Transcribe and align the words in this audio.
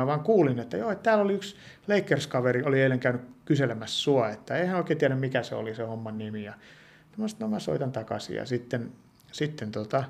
mä 0.00 0.06
vaan 0.06 0.20
kuulin, 0.20 0.58
että 0.58 0.76
joo, 0.76 0.90
että 0.90 1.02
täällä 1.02 1.24
oli 1.24 1.34
yksi 1.34 1.56
Lakers-kaveri, 1.88 2.62
oli 2.62 2.80
eilen 2.80 3.00
käynyt 3.00 3.22
kyselemässä 3.44 4.00
sua, 4.00 4.28
että 4.28 4.56
eihän 4.56 4.76
oikein 4.76 4.98
tiedä 4.98 5.16
mikä 5.16 5.42
se 5.42 5.54
oli 5.54 5.74
se 5.74 5.82
homman 5.82 6.18
nimi. 6.18 6.44
Ja 6.44 6.52
mä 7.16 7.28
sanoin, 7.28 7.40
no 7.40 7.48
mä 7.48 7.58
soitan 7.58 7.92
takaisin. 7.92 8.36
Ja 8.36 8.46
sitten, 8.46 8.92
sitten 9.32 9.72
tota, 9.72 10.04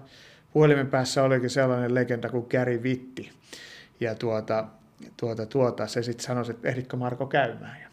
puhelimen 0.52 0.86
päässä 0.86 1.22
olikin 1.22 1.50
sellainen 1.50 1.94
legenda 1.94 2.28
kuin 2.28 2.46
Gary 2.50 2.82
Vitti. 2.82 3.30
Ja 4.00 4.14
tuota, 4.14 4.64
tuota, 5.16 5.46
tuota, 5.46 5.86
se 5.86 6.02
sitten 6.02 6.26
sanoi, 6.26 6.50
että 6.50 6.68
ehditkö 6.68 6.96
Marko 6.96 7.26
käymään. 7.26 7.80
Ja 7.82 7.87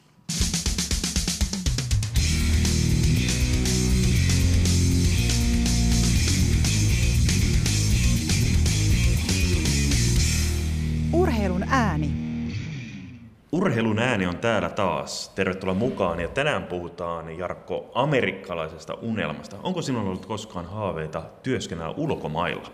Urheilun 13.55 13.99
ääni 13.99 14.25
on 14.25 14.37
täällä 14.37 14.69
taas. 14.69 15.29
Tervetuloa 15.29 15.75
mukaan 15.75 16.19
ja 16.19 16.27
tänään 16.27 16.63
puhutaan 16.63 17.37
Jarkko 17.37 17.91
amerikkalaisesta 17.93 18.93
unelmasta. 19.01 19.57
Onko 19.63 19.81
sinulla 19.81 20.09
ollut 20.09 20.25
koskaan 20.25 20.65
haaveita 20.65 21.23
työskennellä 21.43 21.93
ulkomailla? 21.97 22.71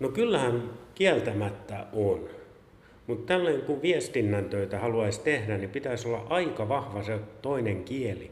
No 0.00 0.08
kyllähän 0.08 0.62
kieltämättä 0.94 1.86
on. 1.92 2.20
Mutta 3.06 3.26
tällainen 3.26 3.62
kun 3.62 3.82
viestinnän 3.82 4.44
töitä 4.44 4.78
haluaisi 4.78 5.20
tehdä, 5.20 5.58
niin 5.58 5.70
pitäisi 5.70 6.08
olla 6.08 6.26
aika 6.30 6.68
vahva 6.68 7.02
se 7.02 7.18
toinen 7.42 7.84
kieli. 7.84 8.30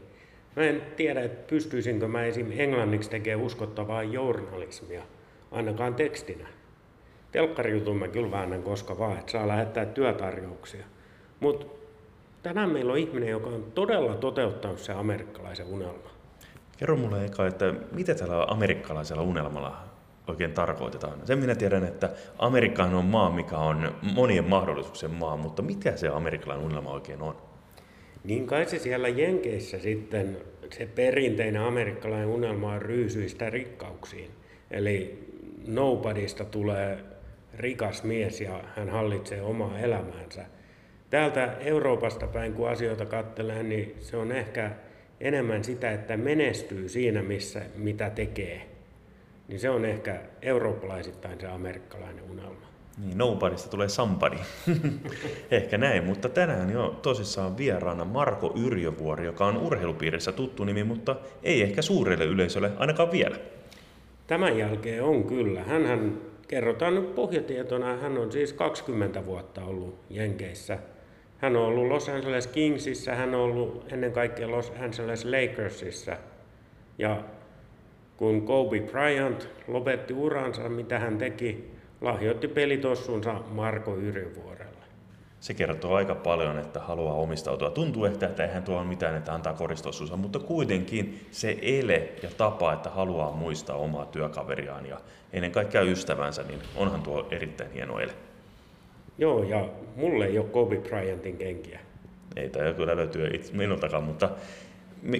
Mä 0.55 0.63
en 0.63 0.81
tiedä, 0.95 1.21
että 1.21 1.47
pystyisinkö 1.49 2.07
mä 2.07 2.25
esim. 2.25 2.51
englanniksi 2.57 3.09
tekemään 3.09 3.45
uskottavaa 3.45 4.03
journalismia, 4.03 5.03
ainakaan 5.51 5.95
tekstinä. 5.95 6.47
Telkkarijutun 7.31 7.97
mä 7.97 8.07
kyllä 8.07 8.31
väännän 8.31 8.63
koska 8.63 8.99
vaan, 8.99 9.19
että 9.19 9.31
saa 9.31 9.47
lähettää 9.47 9.85
työtarjouksia. 9.85 10.85
Mutta 11.43 11.65
tänään 12.43 12.69
meillä 12.69 12.91
on 12.91 12.99
ihminen, 12.99 13.29
joka 13.29 13.49
on 13.49 13.71
todella 13.75 14.15
toteuttanut 14.15 14.79
se 14.79 14.93
amerikkalaisen 14.93 15.65
unelma. 15.65 16.09
Kerro 16.77 16.97
mulle 16.97 17.25
eka, 17.25 17.47
että 17.47 17.73
mitä 17.91 18.15
tällä 18.15 18.45
amerikkalaisella 18.47 19.23
unelmalla 19.23 19.77
oikein 20.27 20.53
tarkoitetaan. 20.53 21.27
Sen 21.27 21.39
minä 21.39 21.55
tiedän, 21.55 21.83
että 21.83 22.09
Amerikka 22.39 22.83
on 22.83 23.05
maa, 23.05 23.29
mikä 23.29 23.57
on 23.57 23.95
monien 24.13 24.43
mahdollisuuksien 24.43 25.11
maa, 25.11 25.37
mutta 25.37 25.61
mitä 25.61 25.97
se 25.97 26.07
amerikkalainen 26.07 26.65
unelma 26.65 26.91
oikein 26.91 27.21
on? 27.21 27.35
Niin 28.23 28.47
kai 28.47 28.65
se 28.65 28.79
siellä 28.79 29.07
Jenkeissä 29.07 29.79
sitten 29.79 30.37
se 30.77 30.85
perinteinen 30.85 31.61
amerikkalainen 31.61 32.27
unelma 32.27 32.73
on 32.73 32.81
ryysyistä 32.81 33.49
rikkauksiin. 33.49 34.31
Eli 34.71 35.27
nobodysta 35.67 36.45
tulee 36.45 36.97
rikas 37.53 38.03
mies 38.03 38.41
ja 38.41 38.63
hän 38.75 38.89
hallitsee 38.89 39.41
omaa 39.41 39.79
elämäänsä. 39.79 40.45
Täältä 41.13 41.53
Euroopasta 41.59 42.27
päin, 42.27 42.53
kun 42.53 42.69
asioita 42.69 43.05
katselee, 43.05 43.63
niin 43.63 43.95
se 43.99 44.17
on 44.17 44.31
ehkä 44.31 44.71
enemmän 45.19 45.63
sitä, 45.63 45.91
että 45.91 46.17
menestyy 46.17 46.89
siinä, 46.89 47.21
missä, 47.21 47.61
mitä 47.75 48.09
tekee. 48.09 48.67
Niin 49.47 49.59
se 49.59 49.69
on 49.69 49.85
ehkä 49.85 50.21
eurooppalaisittain 50.41 51.39
se 51.39 51.47
amerikkalainen 51.47 52.23
unelma. 52.31 52.65
Niin, 52.97 53.17
nobodysta 53.17 53.69
tulee 53.69 53.89
somebody. 53.89 54.37
Ehkä 55.51 55.77
näin, 55.77 56.03
mutta 56.03 56.29
tänään 56.29 56.69
jo 56.69 56.99
tosissaan 57.01 57.57
vieraana 57.57 58.05
Marko 58.05 58.53
Yrjövuori, 58.65 59.25
joka 59.25 59.45
on 59.45 59.57
urheilupiirissä 59.57 60.31
tuttu 60.31 60.63
nimi, 60.63 60.83
mutta 60.83 61.15
ei 61.43 61.61
ehkä 61.61 61.81
suurelle 61.81 62.25
yleisölle 62.25 62.71
ainakaan 62.77 63.11
vielä. 63.11 63.35
Tämän 64.27 64.57
jälkeen 64.57 65.03
on 65.03 65.23
kyllä. 65.23 65.63
Hänhän 65.63 66.17
kerrotaan 66.47 66.95
nyt 66.95 67.15
pohjatietona, 67.15 67.97
hän 67.97 68.17
on 68.17 68.31
siis 68.31 68.53
20 68.53 69.25
vuotta 69.25 69.65
ollut 69.65 69.99
Jenkeissä. 70.09 70.79
Hän 71.43 71.55
on 71.55 71.65
ollut 71.65 71.87
Los 71.87 72.09
Angeles 72.09 72.47
Kingsissä, 72.47 73.15
hän 73.15 73.35
on 73.35 73.41
ollut 73.41 73.91
ennen 73.91 74.11
kaikkea 74.11 74.51
Los 74.51 74.71
Angeles 74.81 75.25
Lakersissa. 75.25 76.17
Ja 76.97 77.23
kun 78.17 78.41
Kobe 78.45 78.79
Bryant 78.79 79.49
lopetti 79.67 80.13
uransa, 80.13 80.69
mitä 80.69 80.99
hän 80.99 81.17
teki, 81.17 81.71
lahjoitti 82.01 82.47
pelitossunsa 82.47 83.33
Marko 83.33 83.95
Yrjövuorelle. 83.95 84.83
Se 85.39 85.53
kertoo 85.53 85.95
aika 85.95 86.15
paljon, 86.15 86.59
että 86.59 86.79
haluaa 86.79 87.13
omistautua. 87.13 87.69
Tuntuu 87.69 88.05
ehkä, 88.05 88.25
että 88.25 88.45
eihän 88.45 88.63
tuo 88.63 88.83
mitään, 88.83 89.15
että 89.15 89.33
antaa 89.33 89.53
koristossunsa, 89.53 90.15
mutta 90.15 90.39
kuitenkin 90.39 91.27
se 91.31 91.57
ele 91.61 92.09
ja 92.21 92.29
tapa, 92.37 92.73
että 92.73 92.89
haluaa 92.89 93.31
muistaa 93.31 93.75
omaa 93.75 94.05
työkaveriaan 94.05 94.85
ja 94.85 94.97
ennen 95.33 95.51
kaikkea 95.51 95.81
ystävänsä, 95.81 96.43
niin 96.43 96.59
onhan 96.75 97.01
tuo 97.01 97.27
erittäin 97.31 97.71
hieno 97.71 97.99
ele. 97.99 98.13
Joo, 99.17 99.43
ja 99.43 99.69
mulle 99.95 100.25
ei 100.25 100.39
ole 100.39 100.47
Kobe 100.47 100.75
Bryantin 100.75 101.37
kenkiä. 101.37 101.79
Ei 102.35 102.49
tämä 102.49 102.73
kyllä 102.73 102.97
löytyy 102.97 103.27
itse 103.27 103.53
minultakaan, 103.53 104.03
mutta 104.03 104.29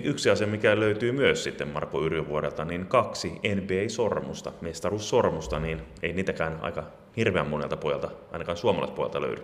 yksi 0.03 0.29
asia, 0.29 0.47
mikä 0.47 0.79
löytyy 0.79 1.11
myös 1.11 1.43
sitten 1.43 1.67
Marko 1.67 2.05
Yrjövuodelta, 2.05 2.65
niin 2.65 2.85
kaksi 2.85 3.29
NBA-sormusta, 3.29 4.51
mestaruussormusta, 4.61 5.59
niin 5.59 5.81
ei 6.03 6.13
niitäkään 6.13 6.59
aika 6.61 6.83
hirveän 7.17 7.47
monelta 7.47 7.77
pojalta, 7.77 8.11
ainakaan 8.31 8.57
suomalaispojalta 8.57 9.21
löydy. 9.21 9.41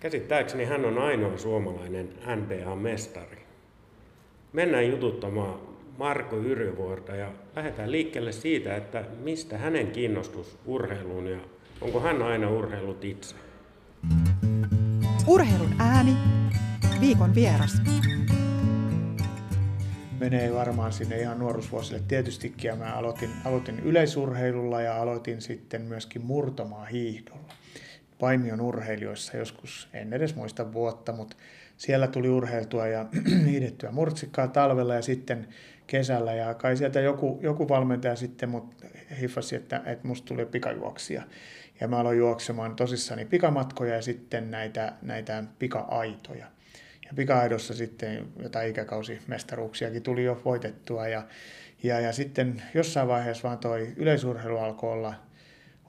Käsittääkseni 0.00 0.64
hän 0.64 0.84
on 0.84 0.98
ainoa 0.98 1.38
suomalainen 1.38 2.08
NBA-mestari. 2.36 3.38
Mennään 4.52 4.88
jututtamaan 4.88 5.54
Marko 5.98 6.36
Yrjövuorta 6.36 7.16
ja 7.16 7.32
lähdetään 7.56 7.92
liikkeelle 7.92 8.32
siitä, 8.32 8.76
että 8.76 9.04
mistä 9.22 9.58
hänen 9.58 9.90
kiinnostus 9.90 10.58
urheiluun 10.66 11.26
ja 11.26 11.38
onko 11.80 12.00
hän 12.00 12.22
aina 12.22 12.50
urheilut 12.50 13.04
itse. 13.04 13.36
Urheilun 15.26 15.74
ääni. 15.78 16.16
Viikon 17.00 17.34
vieras. 17.34 17.82
menee 20.22 20.54
varmaan 20.54 20.92
sinne 20.92 21.20
ihan 21.20 21.38
nuoruusvuosille 21.38 22.02
tietystikin 22.08 22.68
ja 22.68 22.76
mä 22.76 22.94
aloitin, 22.94 23.30
aloitin 23.44 23.80
yleisurheilulla 23.80 24.80
ja 24.80 25.02
aloitin 25.02 25.40
sitten 25.40 25.82
myöskin 25.82 26.24
murtomaa 26.24 26.84
hiihdolla. 26.84 27.54
Paimion 28.18 28.60
urheilijoissa 28.60 29.36
joskus, 29.36 29.88
en 29.92 30.12
edes 30.12 30.36
muista 30.36 30.72
vuotta, 30.72 31.12
mutta 31.12 31.36
siellä 31.76 32.06
tuli 32.06 32.28
urheiltua 32.28 32.86
ja 32.86 33.06
hiidettyä 33.50 33.90
murtsikkaa 33.90 34.48
talvella 34.48 34.94
ja 34.94 35.02
sitten 35.02 35.48
kesällä. 35.86 36.34
Ja 36.34 36.54
kai 36.54 36.76
sieltä 36.76 37.00
joku, 37.00 37.38
joku 37.42 37.68
valmentaja 37.68 38.16
sitten 38.16 38.48
mut 38.48 38.74
hiffasi, 39.20 39.56
että, 39.56 39.82
että 39.86 40.08
musta 40.08 40.26
tuli 40.26 40.46
pikajuoksia. 40.46 41.22
Ja 41.82 41.88
mä 41.88 41.98
aloin 41.98 42.18
juoksemaan 42.18 42.76
tosissani 42.76 43.24
pikamatkoja 43.24 43.94
ja 43.94 44.02
sitten 44.02 44.50
näitä, 44.50 44.92
näitä 45.02 45.44
pika-aitoja. 45.58 46.46
Ja 47.04 47.10
pika-aidossa 47.16 47.74
sitten 47.74 48.26
jotain 48.42 48.70
ikäkausimestaruuksiakin 48.70 50.02
tuli 50.02 50.24
jo 50.24 50.42
voitettua. 50.44 51.08
Ja, 51.08 51.22
ja, 51.82 52.00
ja 52.00 52.12
sitten 52.12 52.62
jossain 52.74 53.08
vaiheessa 53.08 53.48
vaan 53.48 53.58
toi 53.58 53.92
yleisurheilu 53.96 54.58
alkoi 54.58 54.92
olla 54.92 55.14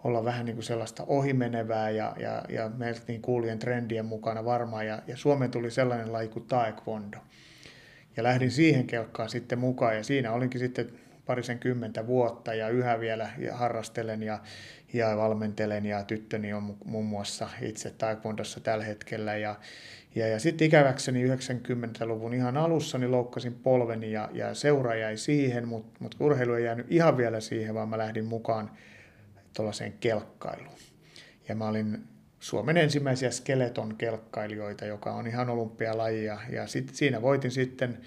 olla 0.03 0.25
vähän 0.25 0.45
niin 0.45 0.55
kuin 0.55 0.63
sellaista 0.63 1.03
ohimenevää 1.07 1.89
ja, 1.89 2.15
ja, 2.19 2.43
ja 2.49 2.69
me 2.77 2.95
niin 3.07 3.21
kuulien 3.21 3.59
trendien 3.59 4.05
mukana 4.05 4.45
varmaan. 4.45 4.87
Ja, 4.87 5.01
ja 5.07 5.17
Suomeen 5.17 5.51
tuli 5.51 5.71
sellainen 5.71 6.13
laji 6.13 6.27
kuin 6.27 6.45
taekwondo. 6.45 7.17
Ja 8.17 8.23
lähdin 8.23 8.51
siihen 8.51 8.87
kelkkaan 8.87 9.29
sitten 9.29 9.59
mukaan 9.59 9.95
ja 9.95 10.03
siinä 10.03 10.31
olinkin 10.31 10.59
sitten 10.59 10.89
parisen 11.25 11.59
kymmentä 11.59 12.07
vuotta 12.07 12.53
ja 12.53 12.69
yhä 12.69 12.99
vielä 12.99 13.29
harrastelen 13.51 14.23
ja, 14.23 14.39
ja 14.93 15.17
valmentelen 15.17 15.85
ja 15.85 16.03
tyttöni 16.03 16.53
on 16.53 16.77
muun 16.85 17.05
muassa 17.05 17.49
itse 17.61 17.91
taekwondossa 17.91 18.59
tällä 18.59 18.85
hetkellä 18.85 19.37
ja, 19.37 19.55
ja, 20.15 20.27
ja 20.27 20.39
sitten 20.39 20.67
ikäväkseni 20.67 21.27
90-luvun 21.27 22.33
ihan 22.33 22.57
alussa 22.57 22.97
niin 22.97 23.11
loukkasin 23.11 23.53
polveni 23.53 24.11
ja, 24.11 24.29
ja 24.33 24.53
seura 24.53 24.95
jäi 24.95 25.17
siihen, 25.17 25.67
mutta 25.67 25.97
mut 25.99 26.15
urheilu 26.19 26.53
ei 26.53 26.65
jäänyt 26.65 26.87
ihan 26.89 27.17
vielä 27.17 27.39
siihen, 27.39 27.75
vaan 27.75 27.89
mä 27.89 27.97
lähdin 27.97 28.25
mukaan 28.25 28.71
tuollaiseen 29.55 29.93
kelkkailuun. 29.99 30.77
Ja 31.49 31.55
mä 31.55 31.67
olin 31.67 32.03
Suomen 32.43 32.77
ensimmäisiä 32.77 33.31
skeleton 33.31 33.95
kelkkailijoita, 33.95 34.85
joka 34.85 35.11
on 35.11 35.27
ihan 35.27 35.49
olympialaji. 35.49 36.25
Ja, 36.25 36.39
ja 36.49 36.67
sit, 36.67 36.95
siinä 36.95 37.21
voitin 37.21 37.51
sitten 37.51 37.97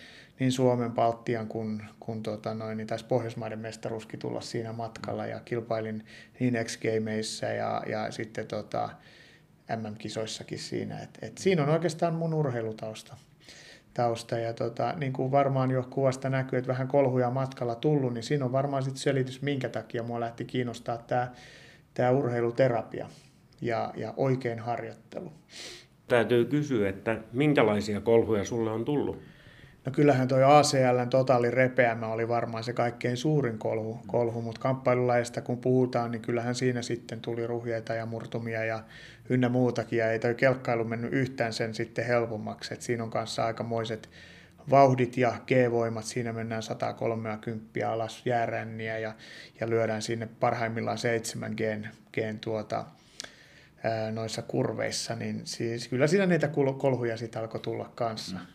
niin 0.40 0.52
Suomen, 0.52 0.92
Baltian 0.92 1.46
kuin, 1.46 1.82
kuin 2.00 2.22
tota 2.22 2.54
noin, 2.54 2.76
niin 2.76 2.86
taisi 2.86 3.04
Pohjoismaiden 3.04 3.58
mestaruuskin 3.58 4.20
tulla 4.20 4.40
siinä 4.40 4.72
matkalla. 4.72 5.26
Ja 5.26 5.40
kilpailin 5.40 6.06
niin 6.40 6.54
X 6.64 6.78
Gameissa 6.78 7.46
ja, 7.46 7.82
ja 7.86 8.10
sitten 8.10 8.46
tota, 8.46 8.88
MM-kisoissakin 9.76 10.58
siinä. 10.58 10.98
Et, 10.98 11.18
et 11.22 11.38
siinä 11.38 11.62
on 11.62 11.68
oikeastaan 11.68 12.14
mun 12.14 12.34
urheilutausta. 12.34 13.16
Tausta. 13.94 14.38
Ja 14.38 14.52
tota, 14.52 14.94
niin 14.96 15.12
kuin 15.12 15.30
varmaan 15.30 15.70
jo 15.70 15.82
kuvasta 15.90 16.30
näkyy, 16.30 16.58
että 16.58 16.68
vähän 16.68 16.88
kolhuja 16.88 17.30
matkalla 17.30 17.74
tullut, 17.74 18.14
niin 18.14 18.24
siinä 18.24 18.44
on 18.44 18.52
varmaan 18.52 18.82
sitten 18.82 19.02
selitys, 19.02 19.42
minkä 19.42 19.68
takia 19.68 20.02
mua 20.02 20.20
lähti 20.20 20.44
kiinnostaa 20.44 20.98
tämä, 20.98 21.32
tämä 21.94 22.10
urheiluterapia 22.10 23.08
ja, 23.60 23.92
ja 23.96 24.14
oikein 24.16 24.58
harjoittelu. 24.58 25.32
Täytyy 26.08 26.44
kysyä, 26.44 26.88
että 26.88 27.20
minkälaisia 27.32 28.00
kolhuja 28.00 28.44
sulle 28.44 28.70
on 28.70 28.84
tullut? 28.84 29.22
No 29.86 29.92
kyllähän 29.92 30.28
toi 30.28 30.44
ACLn 30.44 31.10
totaali 31.10 31.50
repeämä 31.50 32.06
oli 32.06 32.28
varmaan 32.28 32.64
se 32.64 32.72
kaikkein 32.72 33.16
suurin 33.16 33.58
kolhu, 33.58 34.00
kolhu 34.06 34.42
mutta 34.42 34.60
kamppailulajista 34.60 35.40
kun 35.40 35.58
puhutaan, 35.58 36.10
niin 36.10 36.22
kyllähän 36.22 36.54
siinä 36.54 36.82
sitten 36.82 37.20
tuli 37.20 37.46
ruhjeita 37.46 37.94
ja 37.94 38.06
murtumia 38.06 38.64
ja 38.64 38.82
ynnä 39.28 39.48
muutakin. 39.48 39.98
Ja 39.98 40.10
ei 40.10 40.18
toi 40.18 40.34
kelkkailu 40.34 40.84
mennyt 40.84 41.12
yhtään 41.12 41.52
sen 41.52 41.74
sitten 41.74 42.06
helpommaksi. 42.06 42.74
Et 42.74 42.82
siinä 42.82 43.04
on 43.04 43.10
kanssa 43.10 43.44
aikamoiset 43.44 44.08
vauhdit 44.70 45.16
ja 45.16 45.32
G-voimat, 45.46 46.04
siinä 46.04 46.32
mennään 46.32 46.62
130 46.62 47.90
alas 47.90 48.22
jääränniä 48.24 48.98
ja, 48.98 49.12
ja 49.60 49.70
lyödään 49.70 50.02
sinne 50.02 50.28
parhaimmillaan 50.40 50.98
7 50.98 51.52
gen, 51.56 51.88
gen 52.12 52.38
tuota, 52.38 52.84
noissa 54.12 54.42
kurveissa, 54.42 55.14
niin 55.14 55.40
siis 55.44 55.88
kyllä 55.88 56.06
siinä 56.06 56.26
niitä 56.26 56.48
kolhuja 56.78 57.16
sitten 57.16 57.42
alkoi 57.42 57.60
tulla 57.60 57.92
kanssa. 57.94 58.36
Mm. 58.36 58.46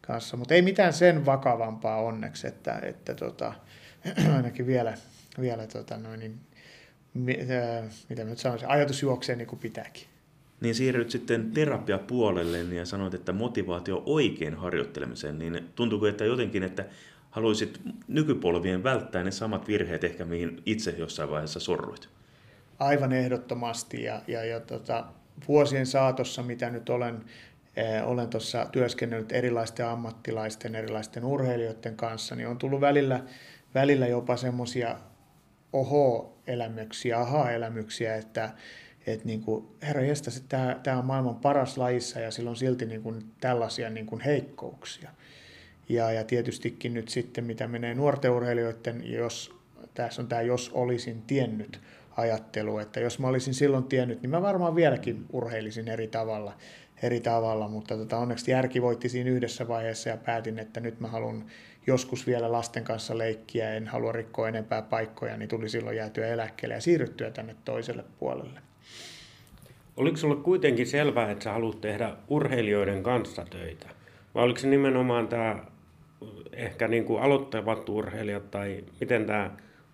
kanssa. 0.00 0.36
Mutta 0.36 0.54
ei 0.54 0.62
mitään 0.62 0.92
sen 0.92 1.26
vakavampaa 1.26 2.02
onneksi, 2.02 2.46
että, 2.46 2.78
että 2.82 3.14
tota, 3.14 3.52
ainakin 4.36 4.66
vielä, 4.66 4.94
vielä 5.40 5.66
tota 5.66 5.96
noin, 5.96 6.20
niin, 6.20 6.40
mitä 8.08 8.24
nyt 8.24 8.38
sanoisin, 8.38 8.68
ajatus 8.68 9.02
juoksee 9.02 9.36
niin 9.36 9.48
kuin 9.48 9.60
pitääkin 9.60 10.06
niin 10.60 10.74
siirryt 10.74 11.10
sitten 11.10 11.50
terapiapuolelle 11.50 12.58
ja 12.58 12.84
sanoit, 12.84 13.14
että 13.14 13.32
motivaatio 13.32 14.02
oikein 14.06 14.54
harjoittelemiseen, 14.54 15.38
niin 15.38 15.68
tuntuuko, 15.74 16.06
että 16.06 16.24
jotenkin, 16.24 16.62
että 16.62 16.84
haluaisit 17.30 17.80
nykypolvien 18.08 18.82
välttää 18.82 19.24
ne 19.24 19.30
samat 19.30 19.68
virheet 19.68 20.04
ehkä, 20.04 20.24
mihin 20.24 20.62
itse 20.66 20.94
jossain 20.98 21.30
vaiheessa 21.30 21.60
sorruit? 21.60 22.08
Aivan 22.80 23.12
ehdottomasti 23.12 24.02
ja, 24.02 24.22
ja, 24.26 24.44
ja 24.44 24.60
tota, 24.60 25.04
vuosien 25.48 25.86
saatossa, 25.86 26.42
mitä 26.42 26.70
nyt 26.70 26.88
olen, 26.88 27.24
eh, 27.76 28.08
olen 28.08 28.28
tuossa 28.28 28.66
työskennellyt 28.72 29.32
erilaisten 29.32 29.86
ammattilaisten, 29.86 30.74
erilaisten 30.74 31.24
urheilijoiden 31.24 31.96
kanssa, 31.96 32.36
niin 32.36 32.48
on 32.48 32.58
tullut 32.58 32.80
välillä, 32.80 33.24
välillä 33.74 34.06
jopa 34.06 34.36
semmoisia 34.36 34.96
oho-elämyksiä, 35.72 37.18
aha-elämyksiä, 37.18 38.16
että, 38.16 38.50
että 39.06 39.26
niin 39.26 39.40
kuin, 39.40 39.66
herra 39.82 40.02
että 40.02 40.30
tämä, 40.48 40.80
tämä 40.82 40.98
on 40.98 41.04
maailman 41.04 41.36
paras 41.36 41.78
lajissa 41.78 42.20
ja 42.20 42.30
sillä 42.30 42.50
on 42.50 42.56
silti 42.56 42.86
niin 42.86 43.02
kuin 43.02 43.24
tällaisia 43.40 43.90
niin 43.90 44.06
kuin 44.06 44.20
heikkouksia. 44.20 45.10
Ja, 45.88 46.12
ja 46.12 46.24
tietystikin 46.24 46.94
nyt 46.94 47.08
sitten, 47.08 47.44
mitä 47.44 47.68
menee 47.68 47.94
nuorten 47.94 48.30
urheilijoiden, 48.30 49.12
jos, 49.12 49.56
tässä 49.94 50.22
on 50.22 50.28
tämä 50.28 50.42
jos 50.42 50.70
olisin 50.74 51.22
tiennyt 51.22 51.80
ajattelu, 52.20 52.78
että 52.78 53.00
jos 53.00 53.18
mä 53.18 53.28
olisin 53.28 53.54
silloin 53.54 53.84
tiennyt, 53.84 54.22
niin 54.22 54.30
mä 54.30 54.42
varmaan 54.42 54.74
vieläkin 54.74 55.24
urheilisin 55.32 55.88
eri 55.88 56.08
tavalla, 56.08 56.52
eri 57.02 57.20
tavalla 57.20 57.68
mutta 57.68 57.96
tota, 57.96 58.18
onneksi 58.18 58.50
järki 58.50 58.82
voitti 58.82 59.08
siinä 59.08 59.30
yhdessä 59.30 59.68
vaiheessa 59.68 60.08
ja 60.08 60.16
päätin, 60.16 60.58
että 60.58 60.80
nyt 60.80 61.00
mä 61.00 61.08
haluan 61.08 61.44
joskus 61.86 62.26
vielä 62.26 62.52
lasten 62.52 62.84
kanssa 62.84 63.18
leikkiä, 63.18 63.74
en 63.74 63.86
halua 63.86 64.12
rikkoa 64.12 64.48
enempää 64.48 64.82
paikkoja, 64.82 65.36
niin 65.36 65.48
tuli 65.48 65.68
silloin 65.68 65.96
jäätyä 65.96 66.26
eläkkeelle 66.26 66.74
ja 66.74 66.80
siirryttyä 66.80 67.30
tänne 67.30 67.56
toiselle 67.64 68.04
puolelle. 68.18 68.60
Oliko 69.96 70.16
sinulle 70.16 70.42
kuitenkin 70.42 70.86
selvää, 70.86 71.30
että 71.30 71.44
sä 71.44 71.52
haluat 71.52 71.80
tehdä 71.80 72.16
urheilijoiden 72.28 73.02
kanssa 73.02 73.46
töitä? 73.50 73.86
Vai 74.34 74.44
oliko 74.44 74.58
se 74.60 74.68
nimenomaan 74.68 75.28
tämä 75.28 75.64
ehkä 76.52 76.88
niin 76.88 77.04
kuin 77.04 77.22
aloittavat 77.22 77.88
urheilijat 77.88 78.50
tai 78.50 78.84
miten 79.00 79.26
tämä 79.26 79.50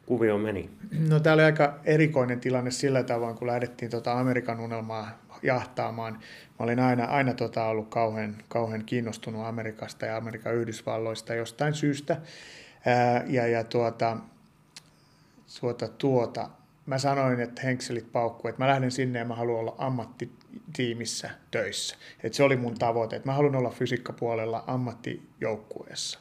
kuvio 0.07 0.39
meni? 0.39 0.71
No 1.09 1.21
tämä 1.21 1.35
oli 1.35 1.43
aika 1.43 1.79
erikoinen 1.85 2.41
tilanne 2.41 2.71
sillä 2.71 3.03
tavoin, 3.03 3.37
kun 3.37 3.47
lähdettiin 3.47 3.91
tuota 3.91 4.21
Amerikan 4.21 4.61
unelmaa 4.61 5.19
jahtaamaan. 5.43 6.13
Mä 6.59 6.65
olin 6.65 6.81
aina, 6.81 7.05
aina 7.05 7.35
tota 7.35 7.65
ollut 7.65 7.89
kauhean, 7.89 8.37
kauhean 8.49 8.85
kiinnostunut 8.85 9.47
Amerikasta 9.47 10.07
ja 10.07 10.17
Amerikan 10.17 10.55
Yhdysvalloista 10.55 11.35
jostain 11.35 11.75
syystä. 11.75 12.17
Ää, 12.87 13.25
ja 13.27 13.47
ja 13.47 13.65
tuota, 13.65 14.17
tuota, 15.61 15.89
tuota, 15.89 16.51
mä 16.87 16.99
sanoin, 16.99 17.41
että 17.41 17.63
henkselit 17.63 18.13
paukkuu, 18.13 18.49
että 18.49 18.63
mä 18.63 18.69
lähden 18.69 18.91
sinne 18.91 19.19
ja 19.19 19.25
mä 19.25 19.35
haluan 19.35 19.61
olla 19.61 19.75
ammattitiimissä 19.79 21.31
töissä. 21.51 21.97
Että 22.23 22.37
se 22.37 22.43
oli 22.43 22.57
mun 22.57 22.79
tavoite, 22.79 23.17
että 23.17 23.29
mä 23.29 23.35
haluan 23.35 23.57
olla 23.57 23.71
fysiikkapuolella 23.71 24.65
ammattijoukkueessa. 24.67 26.19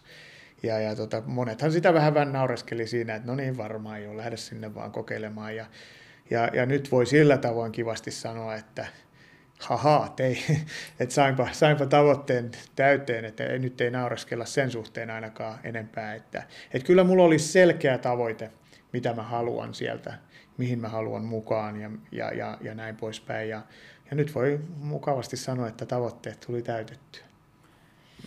Ja, 0.64 0.80
ja 0.80 0.96
tota, 0.96 1.24
monethan 1.26 1.72
sitä 1.72 1.94
vähän 1.94 2.34
naureskeli 2.34 2.88
siinä, 2.88 3.16
että 3.16 3.28
no 3.28 3.36
niin 3.36 3.58
varmaan 3.58 4.04
jo, 4.04 4.18
lähde 4.18 4.38
sinne 4.38 4.76
vaan 4.76 4.92
kokeilemaan. 4.92 5.56
Ja, 5.56 5.66
ja, 6.30 6.50
ja 6.54 6.66
nyt 6.66 6.92
voi 6.92 7.06
sillä 7.06 7.38
tavoin 7.38 7.72
kivasti 7.72 8.12
sanoa, 8.12 8.56
että 8.56 8.88
haha, 9.60 10.16
että 11.00 11.14
sainpa, 11.16 11.48
sainpa 11.52 11.86
tavoitteen 11.86 12.52
täyteen, 12.76 13.26
että 13.26 13.46
ei, 13.46 13.60
nyt 13.60 13.82
ei 13.82 13.92
naureskella 13.92 14.46
sen 14.46 14.72
suhteen 14.72 15.10
ainakaan 15.10 15.60
enempää. 15.64 16.16
Että, 16.16 16.44
että 16.74 16.88
kyllä 16.88 17.04
mulla 17.04 17.24
oli 17.24 17.40
selkeä 17.40 17.98
tavoite, 17.98 18.52
mitä 18.94 19.14
mä 19.14 19.24
haluan 19.24 19.74
sieltä 19.74 20.14
mihin 20.58 20.80
mä 20.80 20.90
haluan 20.90 21.26
mukaan 21.26 21.82
ja, 21.82 21.92
ja, 22.12 22.34
ja, 22.34 22.58
ja 22.62 22.76
näin 22.76 22.96
poispäin. 22.96 23.50
Ja, 23.50 23.62
ja 24.12 24.16
nyt 24.16 24.36
voi 24.36 24.60
mukavasti 24.78 25.38
sanoa, 25.38 25.68
että 25.68 25.86
tavoitteet 25.86 26.40
tuli 26.40 26.62
täytettyä. 26.62 27.26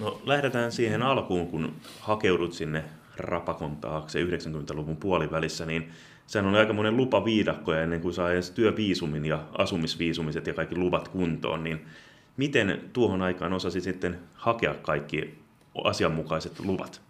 No 0.01 0.21
lähdetään 0.25 0.73
siihen 0.73 1.03
alkuun, 1.03 1.47
kun 1.47 1.75
hakeudut 2.01 2.53
sinne 2.53 2.85
rapakon 3.17 3.77
taakse 3.77 4.25
90-luvun 4.25 4.97
puolivälissä, 4.97 5.67
niin 5.67 5.91
sehän 6.27 6.49
oli 6.49 6.59
aika 6.59 6.73
monen 6.73 6.97
lupaviidakko 6.97 7.75
ja 7.75 7.83
ennen 7.83 8.01
kuin 8.01 8.15
saa 8.15 8.33
edes 8.33 8.51
työviisumin 8.51 9.25
ja 9.25 9.45
asumisviisumiset 9.59 10.47
ja 10.47 10.55
kaikki 10.55 10.77
luvat 10.77 11.09
kuntoon, 11.09 11.65
niin 11.65 11.87
miten 12.37 12.81
tuohon 12.93 13.23
aikaan 13.23 13.53
osasi 13.53 13.81
sitten 13.81 14.19
hakea 14.35 14.75
kaikki 14.75 15.39
asianmukaiset 15.85 16.61
luvat? 16.61 17.01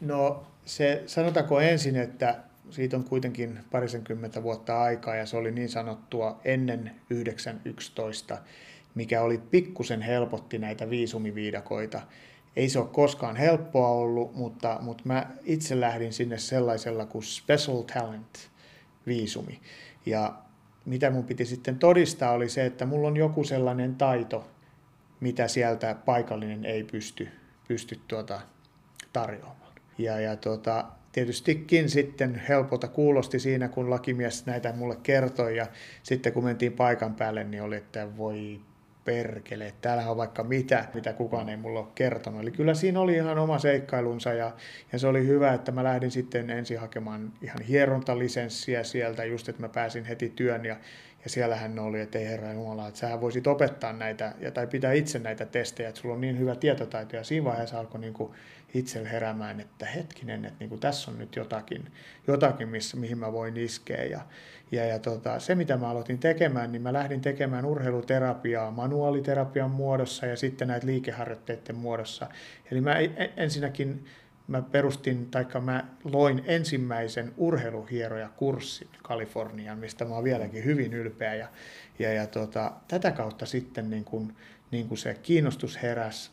No 0.00 0.46
se 0.64 1.02
sanotaanko 1.06 1.60
ensin, 1.60 1.96
että 1.96 2.36
siitä 2.70 2.96
on 2.96 3.04
kuitenkin 3.04 3.58
parisenkymmentä 3.70 4.42
vuotta 4.42 4.82
aikaa 4.82 5.16
ja 5.16 5.26
se 5.26 5.36
oli 5.36 5.50
niin 5.50 5.68
sanottua 5.68 6.40
ennen 6.44 6.90
911, 7.10 8.38
mikä 8.94 9.22
oli 9.22 9.38
pikkusen 9.38 10.02
helpotti 10.02 10.58
näitä 10.58 10.90
viisumiviidakoita. 10.90 12.00
Ei 12.56 12.68
se 12.68 12.78
ole 12.78 12.88
koskaan 12.92 13.36
helppoa 13.36 13.88
ollut, 13.88 14.34
mutta, 14.34 14.78
mutta 14.80 15.02
mä 15.06 15.26
itse 15.44 15.80
lähdin 15.80 16.12
sinne 16.12 16.38
sellaisella 16.38 17.06
kuin 17.06 17.22
Special 17.22 17.82
Talent 17.82 18.50
viisumi. 19.06 19.60
Ja 20.06 20.34
mitä 20.84 21.10
mun 21.10 21.24
piti 21.24 21.44
sitten 21.44 21.78
todistaa 21.78 22.32
oli 22.32 22.48
se, 22.48 22.66
että 22.66 22.86
mulla 22.86 23.08
on 23.08 23.16
joku 23.16 23.44
sellainen 23.44 23.94
taito, 23.96 24.48
mitä 25.20 25.48
sieltä 25.48 25.94
paikallinen 26.04 26.64
ei 26.64 26.84
pysty, 26.84 27.28
pysty 27.68 28.00
tuota 28.08 28.40
tarjoamaan. 29.12 29.72
Ja, 29.98 30.20
ja 30.20 30.36
tuota, 30.36 30.84
tietystikin 31.12 31.90
sitten 31.90 32.42
helpolta 32.48 32.88
kuulosti 32.88 33.38
siinä, 33.38 33.68
kun 33.68 33.90
lakimies 33.90 34.46
näitä 34.46 34.72
mulle 34.72 34.96
kertoi 35.02 35.56
ja 35.56 35.66
sitten 36.02 36.32
kun 36.32 36.44
mentiin 36.44 36.72
paikan 36.72 37.14
päälle, 37.14 37.44
niin 37.44 37.62
oli, 37.62 37.76
että 37.76 38.16
voi 38.16 38.60
perkele, 39.04 39.74
täällähän 39.80 40.10
on 40.10 40.16
vaikka 40.16 40.44
mitä, 40.44 40.84
mitä 40.94 41.12
kukaan 41.12 41.48
ei 41.48 41.56
mulle 41.56 41.78
ole 41.78 41.88
kertonut. 41.94 42.40
Eli 42.40 42.50
kyllä 42.50 42.74
siinä 42.74 43.00
oli 43.00 43.14
ihan 43.14 43.38
oma 43.38 43.58
seikkailunsa 43.58 44.32
ja, 44.32 44.52
ja 44.92 44.98
se 44.98 45.06
oli 45.06 45.26
hyvä, 45.26 45.54
että 45.54 45.72
mä 45.72 45.84
lähdin 45.84 46.10
sitten 46.10 46.50
ensin 46.50 46.80
hakemaan 46.80 47.32
ihan 47.42 47.60
hierontalisenssiä 47.60 48.82
sieltä, 48.82 49.24
just 49.24 49.48
että 49.48 49.62
mä 49.62 49.68
pääsin 49.68 50.04
heti 50.04 50.32
työn 50.36 50.64
ja, 50.64 50.76
ja 51.24 51.30
siellähän 51.30 51.78
oli, 51.78 52.00
että 52.00 52.18
ei 52.18 52.26
herra 52.26 52.52
Jumala, 52.52 52.88
että 52.88 53.00
sähän 53.00 53.20
voisit 53.20 53.46
opettaa 53.46 53.92
näitä 53.92 54.34
ja, 54.40 54.50
tai 54.50 54.66
pitää 54.66 54.92
itse 54.92 55.18
näitä 55.18 55.46
testejä, 55.46 55.88
että 55.88 56.00
sulla 56.00 56.14
on 56.14 56.20
niin 56.20 56.38
hyvä 56.38 56.54
tietotaito 56.54 57.16
ja 57.16 57.24
siinä 57.24 57.44
vaiheessa 57.44 57.78
alkoi 57.78 58.00
niin 58.00 58.14
kuin 58.14 58.32
itsellä 58.74 59.08
heräämään, 59.08 59.60
että 59.60 59.86
hetkinen, 59.86 60.44
että 60.44 60.56
niin 60.60 60.68
kuin 60.68 60.80
tässä 60.80 61.10
on 61.10 61.18
nyt 61.18 61.36
jotakin, 61.36 61.84
jotakin 62.26 62.68
missä, 62.68 62.96
mihin 62.96 63.18
mä 63.18 63.32
voin 63.32 63.56
iskeä. 63.56 64.04
Ja, 64.04 64.20
ja, 64.72 64.84
ja 64.84 64.98
tota, 64.98 65.38
se, 65.40 65.54
mitä 65.54 65.76
mä 65.76 65.88
aloitin 65.88 66.18
tekemään, 66.18 66.72
niin 66.72 66.82
mä 66.82 66.92
lähdin 66.92 67.20
tekemään 67.20 67.64
urheiluterapiaa 67.64 68.70
manuaaliterapian 68.70 69.70
muodossa 69.70 70.26
ja 70.26 70.36
sitten 70.36 70.68
näitä 70.68 70.86
liikeharjoitteiden 70.86 71.76
muodossa. 71.76 72.28
Eli 72.70 72.80
mä 72.80 72.94
ensinnäkin 73.36 74.04
mä 74.50 74.62
perustin, 74.62 75.30
tai 75.30 75.46
mä 75.60 75.84
loin 76.04 76.42
ensimmäisen 76.46 77.34
urheiluhieroja-kurssin 77.36 78.88
Kaliforniaan, 79.02 79.78
mistä 79.78 80.04
mä 80.04 80.14
oon 80.14 80.24
vieläkin 80.24 80.64
hyvin 80.64 80.92
ylpeä. 80.92 81.34
Ja, 81.34 81.48
ja, 81.98 82.12
ja 82.12 82.26
tota, 82.26 82.72
tätä 82.88 83.10
kautta 83.10 83.46
sitten 83.46 83.90
niin 83.90 84.04
kun, 84.04 84.34
niin 84.70 84.88
kun 84.88 84.98
se 84.98 85.14
kiinnostus 85.14 85.82
heräsi 85.82 86.30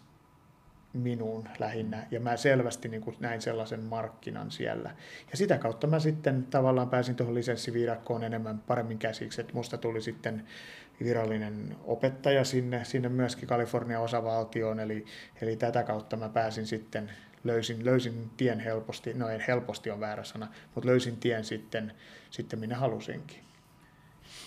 minuun 0.98 1.50
lähinnä, 1.60 2.08
ja 2.12 2.20
mä 2.20 2.38
selvästi 2.38 2.89
niin 2.89 3.01
kuin 3.01 3.16
näin 3.20 3.42
sellaisen 3.42 3.84
markkinan 3.84 4.51
siellä. 4.51 4.96
Ja 5.32 5.38
sitä 5.38 5.58
kautta 5.58 5.88
mä 5.88 6.00
sitten 6.00 6.44
tavallaan 6.44 6.89
pääsin 6.89 7.16
tuohon 7.16 7.36
lisenssiviidakkoon 7.36 8.24
enemmän 8.24 8.60
paremmin 8.60 9.00
käsiksi, 9.00 9.42
että 9.42 9.54
musta 9.54 9.77
tuli 9.77 10.01
sitten 10.01 10.44
virallinen 11.04 11.75
opettaja 11.84 12.44
sinne, 12.44 12.86
sinne 12.86 13.10
myöskin 13.10 13.48
Kalifornian 13.48 14.01
osavaltioon, 14.01 14.80
eli, 14.80 15.06
eli 15.42 15.56
tätä 15.56 15.84
kautta 15.84 16.18
mä 16.18 16.30
pääsin 16.30 16.68
sitten, 16.68 17.12
löysin, 17.44 17.86
löysin 17.86 18.30
tien 18.38 18.60
helposti, 18.60 19.13
no 19.13 19.30
ei 19.30 19.39
helposti 19.48 19.92
on 19.92 20.00
väärä 20.00 20.24
sana, 20.24 20.48
mutta 20.75 20.89
löysin 20.89 21.18
tien 21.18 21.44
sitten, 21.44 21.94
sitten 22.30 22.60
minne 22.60 22.75
halusinkin. 22.75 23.47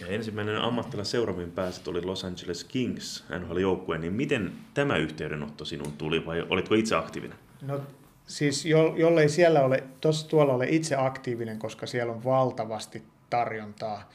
Ja 0.00 0.07
ensimmäinen 0.07 0.57
ammattilaisseura, 0.57 1.33
mihin 1.33 1.52
pääsit, 1.52 1.88
oli 1.88 2.02
Los 2.02 2.25
Angeles 2.25 2.64
Kings 2.64 3.25
NHL-joukkue. 3.38 3.99
Niin 3.99 4.12
miten 4.12 4.52
tämä 4.75 4.97
yhteydenotto 4.97 5.64
sinun 5.64 5.92
tuli 5.92 6.26
vai 6.26 6.47
olitko 6.49 6.75
itse 6.75 6.97
aktiivinen? 6.97 7.38
No 7.62 7.80
siis 8.26 8.64
jo, 8.66 8.95
jollei 8.97 9.28
siellä 9.28 9.64
ole, 9.64 9.85
tuossa 10.00 10.28
tuolla 10.28 10.54
ole 10.54 10.66
itse 10.69 10.97
aktiivinen, 10.97 11.59
koska 11.59 11.87
siellä 11.87 12.12
on 12.12 12.25
valtavasti 12.25 13.02
tarjontaa. 13.30 14.11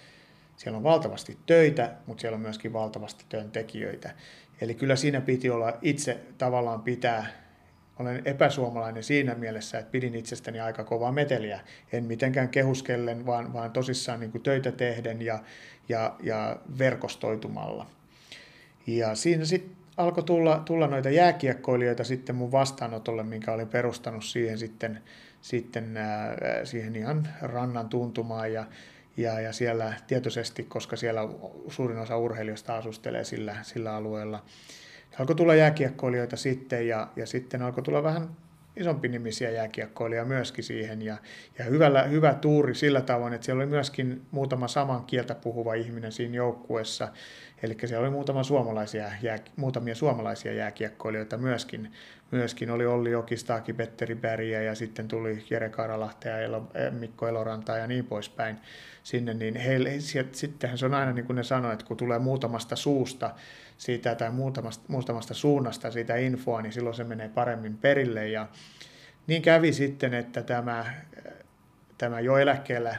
Siellä 0.58 0.78
on 0.78 0.84
valtavasti 0.84 1.38
töitä, 1.46 1.92
mutta 2.06 2.22
siellä 2.22 2.36
on 2.36 2.42
myöskin 2.42 2.74
valtavasti 2.74 3.26
työntekijöitä. 3.30 4.12
Eli 4.62 4.74
kyllä 4.74 4.96
siinä 4.96 5.22
piti 5.22 5.50
olla 5.50 5.74
itse 5.82 6.20
tavallaan 6.38 6.82
pitää, 6.82 7.28
olen 8.00 8.22
epäsuomalainen 8.26 9.04
siinä 9.04 9.36
mielessä, 9.36 9.80
että 9.80 9.92
pidin 9.92 10.16
itsestäni 10.16 10.60
aika 10.60 10.84
kovaa 10.84 11.12
meteliä. 11.12 11.60
En 11.94 12.04
mitenkään 12.04 12.50
kehuskellen, 12.50 13.26
vaan, 13.26 13.54
vaan 13.54 13.72
tosissaan 13.72 14.20
niin 14.20 14.42
töitä 14.44 14.72
tehden 14.72 15.22
ja, 15.22 15.40
ja, 15.90 16.16
ja 16.24 16.58
verkostoitumalla. 16.80 17.86
Ja 18.88 19.16
siinä 19.16 19.46
sitten 19.46 19.76
alkoi 19.98 20.24
tulla, 20.24 20.62
tulla 20.66 20.88
noita 20.88 21.10
jääkiekkoilijoita 21.10 22.04
sitten 22.04 22.36
mun 22.36 22.52
vastaanotolle, 22.52 23.24
minkä 23.24 23.52
olin 23.52 23.68
perustanut 23.68 24.24
siihen 24.24 24.58
sitten, 24.58 25.02
sitten 25.42 25.98
äh, 25.98 26.06
siihen 26.64 26.96
ihan 26.96 27.28
rannan 27.42 27.90
tuntumaan 27.90 28.54
ja, 28.54 28.66
ja, 29.18 29.40
ja 29.40 29.54
siellä 29.54 29.94
tietoisesti, 30.08 30.64
koska 30.64 30.96
siellä 30.96 31.22
suurin 31.68 31.98
osa 31.98 32.18
urheilijoista 32.18 32.78
asustelee 32.78 33.24
sillä, 33.24 33.56
sillä 33.62 33.96
alueella. 33.96 34.44
Alkoi 35.20 35.36
tulla 35.36 35.56
jääkiekkoilijoita 35.56 36.36
sitten 36.36 36.88
ja, 36.88 37.08
ja 37.16 37.26
sitten 37.26 37.62
alkoi 37.62 37.84
tulla 37.84 38.04
vähän 38.04 38.30
isompi 38.76 39.08
nimisiä 39.08 39.50
jääkiekkoilija 39.50 40.26
myöskin 40.26 40.64
siihen. 40.64 41.02
Ja, 41.02 41.18
ja 41.60 41.66
hyvällä, 41.66 42.04
hyvä 42.04 42.34
tuuri 42.34 42.76
sillä 42.76 43.02
tavoin, 43.02 43.34
että 43.34 43.46
siellä 43.46 43.64
oli 43.64 43.70
myöskin 43.70 44.22
muutama 44.32 44.68
saman 44.68 45.06
kieltä 45.06 45.36
puhuva 45.36 45.74
ihminen 45.74 46.12
siinä 46.12 46.36
joukkueessa, 46.36 47.08
eli 47.64 47.78
siellä 47.86 48.04
oli 48.04 48.12
muutama 48.12 48.44
suomalaisia, 48.44 49.12
jää, 49.22 49.40
muutamia 49.56 49.96
suomalaisia 49.96 50.54
jääkiekkoilijoita 50.54 51.38
myöskin, 51.38 51.92
myöskin 52.32 52.72
oli 52.72 52.86
Olli 52.86 53.12
Jokistaaki, 53.12 53.74
Petteri 53.74 54.16
Bergiä 54.16 54.62
ja 54.62 54.76
sitten 54.76 55.08
tuli 55.08 55.46
Jere 55.50 55.70
Karalahti 55.70 56.28
ja 56.28 56.40
Elo, 56.40 56.72
eh, 56.74 56.92
Mikko 56.92 57.28
Eloranta 57.28 57.78
ja 57.78 57.88
niin 57.88 58.06
poispäin 58.06 58.58
sinne, 59.04 59.34
niin 59.34 59.56
heille, 59.56 59.92
sittenhän 60.32 60.78
se 60.78 60.86
on 60.86 60.94
aina 60.94 61.12
niin 61.12 61.26
kuin 61.26 61.36
ne 61.36 61.44
sanoo, 61.44 61.72
että 61.72 61.86
kun 61.86 61.98
tulee 61.98 62.20
muutamasta 62.20 62.76
suusta 62.76 63.32
siitä 63.78 64.16
tai 64.16 64.32
muutamasta, 64.32 64.86
muutamasta 64.88 65.34
suunnasta 65.34 65.92
siitä 65.92 66.16
infoa, 66.16 66.62
niin 66.62 66.74
silloin 66.74 66.96
se 66.96 67.04
menee 67.04 67.30
paremmin 67.30 67.78
perille 67.78 68.28
ja 68.28 68.48
niin 69.28 69.42
kävi 69.42 69.74
sitten, 69.74 70.14
että 70.14 70.44
tämä, 70.44 70.86
tämä 71.98 72.20
jo 72.20 72.38
eläkkeellä 72.38 72.96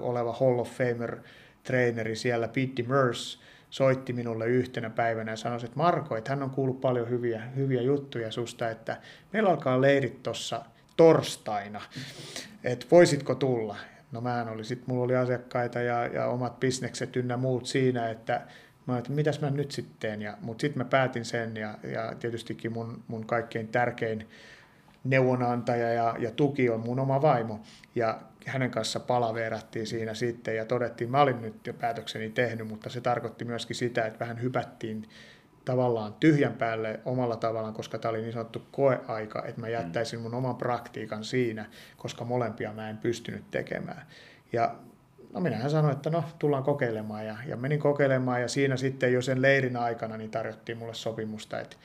oleva 0.00 0.32
Hall 0.32 0.58
of 0.58 0.70
Famer 0.70 1.16
treeneri 1.62 2.16
siellä, 2.16 2.48
Pete 2.48 2.82
Merce, 2.82 3.38
soitti 3.70 4.12
minulle 4.12 4.46
yhtenä 4.46 4.90
päivänä 4.90 5.32
ja 5.32 5.36
sanoi, 5.36 5.58
että 5.64 5.76
Marko, 5.76 6.16
että 6.16 6.30
hän 6.30 6.42
on 6.42 6.50
kuullut 6.50 6.80
paljon 6.80 7.10
hyviä, 7.10 7.42
hyviä 7.56 7.82
juttuja 7.82 8.32
susta, 8.32 8.70
että 8.70 8.96
meillä 9.32 9.50
alkaa 9.50 9.80
leirit 9.80 10.22
tuossa 10.22 10.64
torstaina, 10.96 11.80
että 12.64 12.86
voisitko 12.90 13.34
tulla? 13.34 13.76
No 14.12 14.20
mä 14.20 14.46
oli, 14.50 14.64
sit 14.64 14.86
mulla 14.86 15.04
oli 15.04 15.16
asiakkaita 15.16 15.80
ja, 15.80 16.06
ja 16.06 16.26
omat 16.26 16.60
bisnekset 16.60 17.16
ynnä 17.16 17.36
muut 17.36 17.66
siinä, 17.66 18.10
että 18.10 18.40
mä 18.92 18.98
että 18.98 19.12
mitäs 19.12 19.40
mä 19.40 19.50
nyt 19.50 19.70
sitten 19.70 19.96
teen, 20.00 20.22
ja, 20.22 20.38
mutta 20.40 20.60
sitten 20.60 20.78
mä 20.78 20.88
päätin 20.88 21.24
sen 21.24 21.56
ja, 21.56 21.78
ja 21.92 22.14
tietystikin 22.20 22.72
mun, 22.72 23.02
mun 23.08 23.26
kaikkein 23.26 23.68
tärkein 23.68 24.28
neuvonantaja 25.04 25.92
ja, 25.92 26.14
ja 26.18 26.30
tuki 26.30 26.70
on 26.70 26.80
mun 26.80 27.00
oma 27.00 27.22
vaimo. 27.22 27.60
Ja 27.94 28.20
hänen 28.46 28.70
kanssa 28.70 29.00
palaverattiin 29.00 29.86
siinä 29.86 30.14
sitten 30.14 30.56
ja 30.56 30.64
todettiin, 30.64 31.10
mä 31.10 31.20
olin 31.20 31.42
nyt 31.42 31.66
jo 31.66 31.72
päätökseni 31.72 32.30
tehnyt, 32.30 32.68
mutta 32.68 32.90
se 32.90 33.00
tarkoitti 33.00 33.44
myöskin 33.44 33.76
sitä, 33.76 34.06
että 34.06 34.20
vähän 34.20 34.42
hypättiin 34.42 35.08
tavallaan 35.64 36.14
tyhjän 36.14 36.52
päälle 36.52 37.00
omalla 37.04 37.36
tavallaan, 37.36 37.74
koska 37.74 37.98
tämä 37.98 38.10
oli 38.10 38.20
niin 38.20 38.32
sanottu 38.32 38.62
koeaika, 38.70 39.44
että 39.46 39.60
mä 39.60 39.68
jättäisin 39.68 40.20
mun 40.20 40.34
oman 40.34 40.56
praktiikan 40.56 41.24
siinä, 41.24 41.66
koska 41.96 42.24
molempia 42.24 42.72
mä 42.72 42.90
en 42.90 42.98
pystynyt 42.98 43.50
tekemään. 43.50 44.06
Ja 44.52 44.76
no 45.34 45.40
minähän 45.40 45.70
sanoin, 45.70 45.96
että 45.96 46.10
no 46.10 46.24
tullaan 46.38 46.62
kokeilemaan 46.62 47.26
ja, 47.26 47.36
ja 47.46 47.56
menin 47.56 47.80
kokeilemaan 47.80 48.42
ja 48.42 48.48
siinä 48.48 48.76
sitten 48.76 49.12
jo 49.12 49.22
sen 49.22 49.42
leirin 49.42 49.76
aikana 49.76 50.16
niin 50.16 50.30
tarjottiin 50.30 50.78
mulle 50.78 50.94
sopimusta, 50.94 51.60
että, 51.60 51.76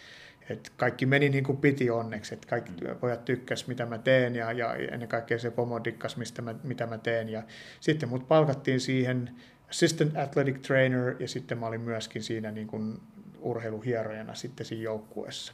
että 0.50 0.72
kaikki 0.78 1.06
meni 1.06 1.30
niin 1.30 1.44
kuin 1.44 1.58
piti 1.58 1.90
onneksi, 1.90 2.34
että 2.34 2.48
kaikki 2.48 2.72
pojat 3.00 3.26
tykkäs 3.26 3.68
mitä 3.68 3.86
mä 3.86 3.98
teen 3.98 4.36
ja, 4.36 4.52
ja 4.52 4.76
ennen 4.76 5.10
kaikkea 5.10 5.40
se 5.40 5.52
pomo 5.52 5.84
dikkas 5.84 6.18
mistä 6.18 6.42
mä, 6.42 6.56
mitä 6.64 6.88
mä 6.88 6.98
teen. 6.98 7.30
Ja 7.30 7.44
sitten 7.80 8.10
mut 8.10 8.28
palkattiin 8.28 8.80
siihen 8.80 9.30
assistant 9.70 10.18
athletic 10.18 10.62
trainer 10.62 11.16
ja 11.20 11.28
sitten 11.28 11.58
mä 11.58 11.68
olin 11.68 11.82
myöskin 11.82 12.24
siinä 12.24 12.52
niin 12.52 12.68
kuin 12.68 13.02
urheiluhierojana 13.42 14.36
sitten 14.36 14.66
siinä 14.66 14.84
joukkueessa. 14.84 15.54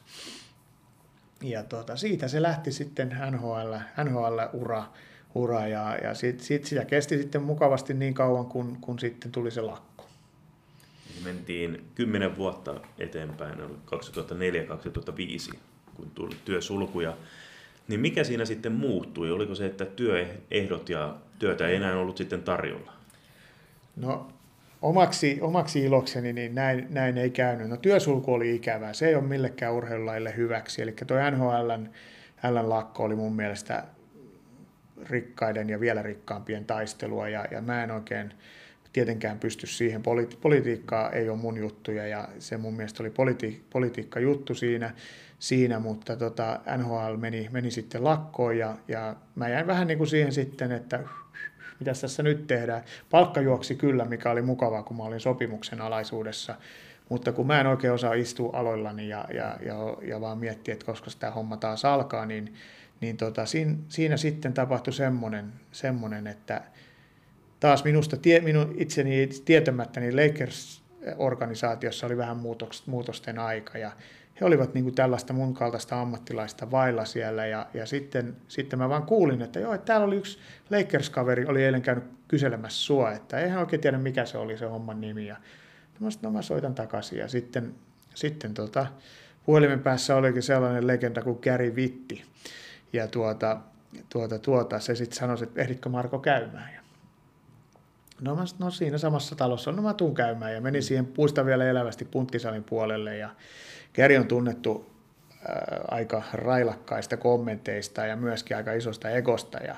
Ja 1.41 1.63
tuota, 1.63 1.95
siitä 1.95 2.27
se 2.27 2.41
lähti 2.41 2.71
sitten 2.71 3.17
NHL, 3.31 3.73
NHL-ura, 4.03 4.83
ura 5.35 5.67
ja, 5.67 5.97
ja 6.03 6.13
sit, 6.13 6.39
sit 6.39 6.65
sitä 6.65 6.85
kesti 6.85 7.17
sitten 7.17 7.43
mukavasti 7.43 7.93
niin 7.93 8.13
kauan, 8.13 8.45
kun, 8.45 8.77
kun 8.81 8.99
sitten 8.99 9.31
tuli 9.31 9.51
se 9.51 9.61
lakko. 9.61 10.05
Mentiin 11.23 11.85
kymmenen 11.95 12.37
vuotta 12.37 12.81
eteenpäin, 12.99 13.59
2004-2005, 13.59 15.57
kun 15.95 16.11
tuli 16.15 16.35
työsulkuja. 16.45 17.17
Niin 17.87 17.99
mikä 17.99 18.23
siinä 18.23 18.45
sitten 18.45 18.71
muuttui? 18.71 19.31
Oliko 19.31 19.55
se, 19.55 19.65
että 19.65 19.85
työehdot 19.85 20.89
ja 20.89 21.15
työtä 21.39 21.67
ei 21.67 21.75
enää 21.75 21.99
ollut 21.99 22.17
sitten 22.17 22.43
tarjolla? 22.43 22.93
No 23.95 24.27
omaksi, 24.81 25.37
omaksi 25.41 25.83
ilokseni 25.83 26.33
niin 26.33 26.55
näin, 26.55 26.87
näin 26.89 27.17
ei 27.17 27.29
käynyt. 27.29 27.69
No 27.69 27.77
työsulku 27.77 28.33
oli 28.33 28.55
ikävää, 28.55 28.93
se 28.93 29.07
ei 29.07 29.15
ole 29.15 29.23
millekään 29.23 29.73
urheilulaille 29.73 30.33
hyväksi. 30.37 30.81
Eli 30.81 30.95
tuo 31.07 31.17
NHLn 31.31 31.89
lakko 32.61 33.03
oli 33.03 33.15
mun 33.15 33.35
mielestä 33.35 33.83
rikkaiden 35.09 35.69
ja 35.69 35.79
vielä 35.79 36.01
rikkaampien 36.01 36.65
taistelua 36.65 37.29
ja, 37.29 37.45
ja 37.51 37.61
mä 37.61 37.83
en 37.83 37.91
oikein 37.91 38.33
tietenkään 38.93 39.39
pysty 39.39 39.67
siihen. 39.67 40.01
Poli- 40.01 40.37
politiikkaa 40.41 41.11
ei 41.11 41.29
ole 41.29 41.37
mun 41.37 41.57
juttuja 41.57 42.07
ja 42.07 42.27
se 42.39 42.57
mun 42.57 42.73
mielestä 42.73 43.03
oli 43.03 43.09
politi- 43.09 43.61
politiikka 43.69 44.19
juttu 44.19 44.55
siinä, 44.55 44.93
siinä 45.39 45.79
mutta 45.79 46.15
tota, 46.15 46.59
NHL 46.77 47.15
meni, 47.17 47.49
meni 47.51 47.71
sitten 47.71 48.03
lakkoon 48.03 48.57
ja, 48.57 48.77
ja 48.87 49.15
mä 49.35 49.49
jäin 49.49 49.67
vähän 49.67 49.87
niin 49.87 49.97
kuin 49.97 50.07
siihen 50.07 50.33
sitten, 50.33 50.71
että 50.71 50.99
mitä 51.79 51.91
tässä 52.01 52.23
nyt 52.23 52.47
tehdään. 52.47 52.83
Palkka 53.09 53.41
juoksi 53.41 53.75
kyllä, 53.75 54.05
mikä 54.05 54.31
oli 54.31 54.41
mukavaa, 54.41 54.83
kun 54.83 54.97
mä 54.97 55.03
olin 55.03 55.19
sopimuksen 55.19 55.81
alaisuudessa, 55.81 56.55
mutta 57.09 57.31
kun 57.31 57.47
mä 57.47 57.59
en 57.59 57.67
oikein 57.67 57.93
osaa 57.93 58.13
istua 58.13 58.49
aloillani 58.53 59.09
ja, 59.09 59.25
ja, 59.33 59.57
ja, 59.65 59.75
ja 60.01 60.21
vaan 60.21 60.37
miettiä, 60.37 60.73
että 60.73 60.85
koska 60.85 61.11
tämä 61.19 61.31
homma 61.31 61.57
taas 61.57 61.85
alkaa, 61.85 62.25
niin, 62.25 62.53
niin 63.01 63.17
tota, 63.17 63.45
siinä, 63.45 63.75
siinä 63.87 64.17
sitten 64.17 64.53
tapahtui 64.53 64.93
semmoinen, 64.93 65.53
semmoinen 65.71 66.27
että 66.27 66.61
taas 67.59 67.83
minusta 67.83 68.17
tie, 68.17 68.39
minun 68.39 68.73
itseni 68.77 69.29
tietämättä 69.45 69.99
niin 69.99 70.15
Lakers-organisaatiossa 70.15 72.05
oli 72.05 72.17
vähän 72.17 72.37
muutosten 72.85 73.39
aika 73.39 73.77
ja 73.77 73.91
he 74.41 74.45
olivat 74.45 74.73
niin 74.73 74.83
kuin 74.83 74.95
tällaista 74.95 75.33
mun 75.33 75.53
kaltaista 75.53 76.01
ammattilaista 76.01 76.71
vailla 76.71 77.05
siellä 77.05 77.45
ja, 77.45 77.67
ja 77.73 77.85
sitten, 77.85 78.35
sitten 78.47 78.79
mä 78.79 78.89
vaan 78.89 79.03
kuulin, 79.03 79.41
että 79.41 79.59
joo, 79.59 79.73
että 79.73 79.85
täällä 79.85 80.07
oli 80.07 80.15
yksi 80.15 80.39
Lakers-kaveri, 80.69 81.45
oli 81.45 81.63
eilen 81.63 81.81
käynyt 81.81 82.03
kyselemässä 82.27 82.81
sua, 82.81 83.11
että 83.11 83.39
eihän 83.39 83.59
oikein 83.59 83.81
tiedä 83.81 83.97
mikä 83.97 84.25
se 84.25 84.37
oli 84.37 84.57
se 84.57 84.65
homman 84.65 85.01
nimi 85.01 85.27
ja 85.27 85.35
mä 85.99 86.11
sanoin, 86.11 86.23
no 86.23 86.31
mä 86.31 86.41
soitan 86.41 86.75
takaisin 86.75 87.19
ja 87.19 87.27
sitten, 87.27 87.75
sitten 88.15 88.53
tota, 88.53 88.87
puhelimen 89.45 89.79
päässä 89.79 90.15
olikin 90.15 90.43
sellainen 90.43 90.87
legenda 90.87 91.21
kuin 91.21 91.39
Gary 91.43 91.75
Vitti 91.75 92.23
ja 92.93 93.07
tuota, 93.07 93.57
tuota, 94.09 94.39
tuota, 94.39 94.79
se 94.79 94.95
sitten 94.95 95.19
sanoi, 95.19 95.37
että 95.43 95.61
ehditkö 95.61 95.89
Marko 95.89 96.19
käymään? 96.19 96.73
Ja 96.73 96.79
No, 98.21 98.35
mä, 98.35 98.43
no 98.59 98.71
siinä 98.71 98.97
samassa 98.97 99.35
talossa, 99.35 99.71
no 99.71 99.81
mä 99.81 99.93
tuun 99.93 100.15
käymään. 100.15 100.53
Ja 100.53 100.61
menin 100.61 100.83
siihen 100.83 101.05
puista 101.05 101.45
vielä 101.45 101.65
elävästi 101.65 102.05
punttisalin 102.05 102.63
puolelle 102.63 103.17
ja 103.17 103.29
Keri 103.93 104.17
on 104.17 104.27
tunnettu 104.27 104.91
ää, 105.47 105.85
aika 105.87 106.23
railakkaista 106.33 107.17
kommenteista 107.17 108.05
ja 108.05 108.15
myöskin 108.15 108.57
aika 108.57 108.73
isosta 108.73 109.09
egosta. 109.09 109.57
Ja, 109.57 109.75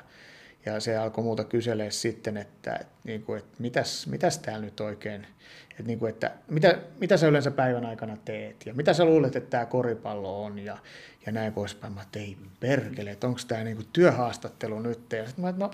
ja 0.65 0.79
se 0.79 0.97
alkoi 0.97 1.23
muuta 1.23 1.43
kyselee 1.43 1.91
sitten, 1.91 2.37
että, 2.37 2.73
että, 2.73 2.93
niin 3.03 3.23
kuin, 3.23 3.39
että 3.39 3.55
mitäs, 3.59 4.07
mitäs 4.07 4.37
täällä 4.37 4.65
nyt 4.65 4.79
oikein, 4.79 5.27
että, 5.71 5.83
niin 5.83 5.99
kuin, 5.99 6.09
että 6.09 6.31
mitä, 6.47 6.77
mitä 6.99 7.17
sä 7.17 7.27
yleensä 7.27 7.51
päivän 7.51 7.85
aikana 7.85 8.17
teet 8.25 8.65
ja 8.65 8.73
mitä 8.73 8.93
sä 8.93 9.05
luulet, 9.05 9.35
että 9.35 9.49
tämä 9.49 9.65
koripallo 9.65 10.43
on 10.43 10.59
ja, 10.59 10.77
ja 11.25 11.31
näin 11.31 11.53
poispäin. 11.53 11.93
Mä 11.93 12.01
että 12.01 12.19
ei 12.19 12.37
perkele, 12.59 13.11
että 13.11 13.27
onko 13.27 13.39
tämä 13.47 13.63
niin 13.63 13.75
kuin 13.75 13.87
työhaastattelu 13.93 14.79
nyt. 14.79 15.11
Ja 15.11 15.25
sitten 15.25 15.43
mä 15.43 15.49
että 15.49 15.65
no 15.65 15.71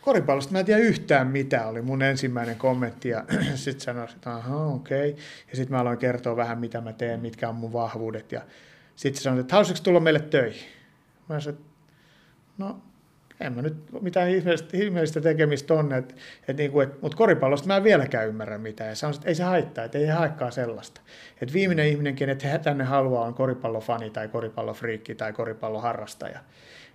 koripallosta 0.00 0.52
mä 0.52 0.58
en 0.58 0.66
tiedä 0.66 0.80
yhtään 0.80 1.26
mitä, 1.26 1.66
oli 1.66 1.82
mun 1.82 2.02
ensimmäinen 2.02 2.56
kommentti 2.56 3.08
ja 3.08 3.24
sitten 3.54 3.80
sanoin, 3.80 4.10
että 4.10 4.34
aha, 4.34 4.66
okei. 4.66 5.10
Okay. 5.10 5.22
Ja 5.50 5.56
sitten 5.56 5.76
mä 5.76 5.80
aloin 5.80 5.98
kertoa 5.98 6.36
vähän 6.36 6.58
mitä 6.58 6.80
mä 6.80 6.92
teen, 6.92 7.20
mitkä 7.20 7.48
on 7.48 7.54
mun 7.54 7.72
vahvuudet 7.72 8.32
ja 8.32 8.42
sitten 8.96 9.22
sanoin, 9.22 9.40
että 9.40 9.54
haluaisitko 9.54 9.84
tulla 9.84 10.00
meille 10.00 10.20
töihin? 10.20 10.68
Mä 11.28 11.40
sanoin, 11.40 11.64
no 12.58 12.82
en 13.40 13.52
mä 13.52 13.62
nyt 13.62 13.76
mitään 14.00 14.30
ihmeellistä, 14.30 14.76
ihmeellistä 14.76 15.20
tekemistä 15.20 15.74
on, 15.74 15.92
että, 15.92 16.14
että, 16.40 16.52
niin 16.52 16.70
kuin, 16.70 16.88
että, 16.88 16.98
mutta 17.02 17.16
koripallosta 17.16 17.68
mä 17.68 17.76
en 17.76 17.84
vieläkään 17.84 18.28
ymmärrä 18.28 18.58
mitään. 18.58 18.90
Ja 18.90 18.96
se 18.96 19.06
on, 19.06 19.14
että 19.14 19.28
ei 19.28 19.34
se 19.34 19.42
haittaa, 19.42 19.84
että 19.84 19.98
ei 19.98 20.06
he 20.06 20.12
haikkaa 20.12 20.50
sellaista. 20.50 21.00
Että 21.42 21.52
viimeinen 21.54 21.86
ihminen, 21.86 22.14
kenet 22.14 22.44
he 22.44 22.58
tänne 22.58 22.84
haluaa, 22.84 23.24
on 23.24 23.34
koripallofani 23.34 24.10
tai 24.10 24.28
koripallofriikki 24.28 25.14
tai 25.14 25.32
koripalloharrastaja. 25.32 26.40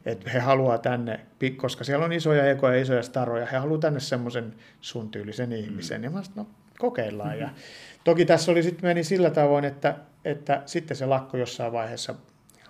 Että 0.05 0.29
he 0.29 0.39
haluaa 0.39 0.77
tänne, 0.77 1.19
koska 1.57 1.83
siellä 1.83 2.05
on 2.05 2.13
isoja 2.13 2.49
ekoja 2.51 2.75
ja 2.75 2.81
isoja 2.81 3.03
staroja, 3.03 3.45
he 3.45 3.57
haluaa 3.57 3.79
tänne 3.79 3.99
semmoisen 3.99 4.53
sun 4.81 5.09
tyylisen 5.09 5.51
ihmisen. 5.51 6.03
Ja 6.03 6.09
mä 6.09 6.23
sanoin, 6.23 6.47
no 6.47 6.47
kokeillaan. 6.79 7.29
Mm-hmm. 7.29 7.41
Ja 7.41 7.49
toki 8.03 8.25
tässä 8.25 8.51
oli 8.51 8.63
sitten 8.63 8.89
meni 8.89 9.03
sillä 9.03 9.29
tavoin, 9.29 9.65
että, 9.65 9.95
että 10.25 10.61
sitten 10.65 10.97
se 10.97 11.05
lakko 11.05 11.37
jossain 11.37 11.71
vaiheessa 11.71 12.15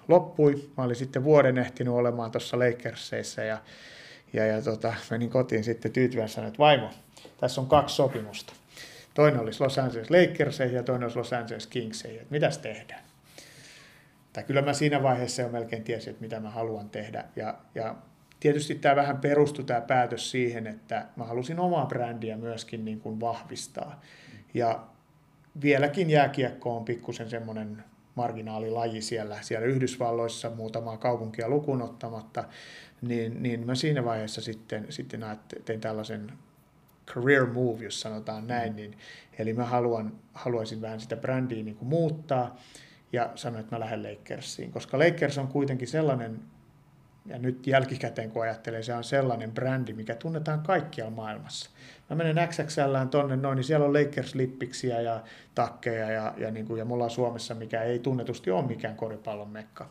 loppui. 0.08 0.70
Mä 0.78 0.84
olin 0.84 0.96
sitten 0.96 1.24
vuoden 1.24 1.58
ehtinyt 1.58 1.94
olemaan 1.94 2.32
tuossa 2.32 2.60
Lakersissa 2.60 3.44
ja, 3.44 3.58
ja, 4.34 4.46
ja 4.46 4.62
tota, 4.62 4.94
menin 5.10 5.30
kotiin 5.30 5.64
sitten 5.64 5.92
tyytyväinen 5.92 6.30
sanoin, 6.30 6.48
että 6.48 6.60
vaimo, 6.60 6.90
tässä 7.40 7.62
on 7.62 7.68
kaksi 7.68 7.96
sopimusta. 7.96 8.54
Toinen 9.14 9.40
olisi 9.40 9.64
Los 9.64 9.78
Angeles 9.78 10.10
Lakerseihin 10.10 10.76
ja 10.76 10.84
toinen 10.84 11.04
olisi 11.04 11.18
Los 11.18 11.34
Angeles 11.34 11.68
Kingsiin, 11.68 12.16
että 12.16 12.32
mitäs 12.32 12.58
tehdään. 12.58 13.02
Tai 14.34 14.44
kyllä 14.44 14.62
mä 14.62 14.74
siinä 14.74 15.04
vaiheessa 15.04 15.42
jo 15.42 15.50
melkein 15.50 15.84
tiesin, 15.84 16.12
että 16.12 16.22
mitä 16.22 16.40
mä 16.40 16.50
haluan 16.50 16.90
tehdä. 16.90 17.24
Ja, 17.36 17.56
ja 17.76 17.96
tietysti 18.40 18.76
tämä 18.76 18.96
vähän 18.96 19.18
perustui 19.18 19.66
tämä 19.66 19.82
päätös 19.82 20.32
siihen, 20.32 20.68
että 20.68 21.06
mä 21.16 21.24
halusin 21.24 21.60
omaa 21.60 21.86
brändiä 21.86 22.38
myöskin 22.38 22.86
niin 22.86 23.00
kuin 23.00 23.20
vahvistaa. 23.20 24.02
Ja 24.54 24.84
vieläkin 25.62 26.10
jääkiekko 26.10 26.78
on 26.78 26.86
pikkusen 26.86 27.30
semmoinen 27.30 27.84
marginaalilaji 28.16 29.02
siellä, 29.02 29.38
siellä 29.42 29.68
Yhdysvalloissa 29.68 30.50
muutamaa 30.50 30.98
kaupunkia 30.98 31.50
lukuun 31.50 31.82
ottamatta, 31.82 32.44
niin, 33.02 33.44
niin 33.44 33.66
mä 33.66 33.76
siinä 33.76 34.06
vaiheessa 34.06 34.42
sitten, 34.42 34.86
sitten 34.90 35.26
tein 35.66 35.82
tällaisen 35.82 36.32
career 37.08 37.46
move, 37.46 37.84
jos 37.84 38.02
sanotaan 38.02 38.48
näin, 38.48 38.76
niin, 38.76 38.98
eli 39.40 39.54
mä 39.54 39.66
haluan, 39.66 40.14
haluaisin 40.34 40.82
vähän 40.82 41.00
sitä 41.00 41.16
brändiä 41.16 41.64
niin 41.64 41.76
kuin 41.76 41.90
muuttaa 41.90 42.60
ja 43.14 43.32
sanoin, 43.36 43.62
että 43.62 43.76
mä 43.76 43.80
lähden 43.80 44.04
Lakersiin, 44.04 44.72
koska 44.72 45.00
Lakers 45.00 45.38
on 45.38 45.48
kuitenkin 45.48 45.88
sellainen 45.88 46.40
ja 47.26 47.40
nyt 47.40 47.68
jälkikäteen 47.68 48.32
kun 48.32 48.44
ajattelee, 48.44 48.84
se 48.84 48.94
on 48.94 49.04
sellainen 49.04 49.52
brändi, 49.52 49.94
mikä 49.94 50.16
tunnetaan 50.16 50.60
kaikkialla 50.60 51.12
maailmassa. 51.12 51.70
Mä 52.10 52.16
menen 52.16 52.48
XXL 52.50 52.96
tonne 53.12 53.36
noin, 53.36 53.56
niin 53.56 53.64
siellä 53.64 53.86
on 53.86 53.94
Lakers-lippiksiä 53.94 55.02
ja 55.02 55.24
takkeja 55.56 56.12
ja, 56.12 56.34
ja, 56.38 56.52
niin 56.52 56.66
kuin, 56.66 56.80
ja 56.80 56.86
mulla 56.86 57.04
on 57.04 57.10
Suomessa, 57.10 57.56
mikä 57.56 57.82
ei 57.82 58.00
tunnetusti 58.00 58.52
ole 58.52 58.68
mikään 58.68 58.96
koripallon 58.96 59.50
mekka, 59.50 59.90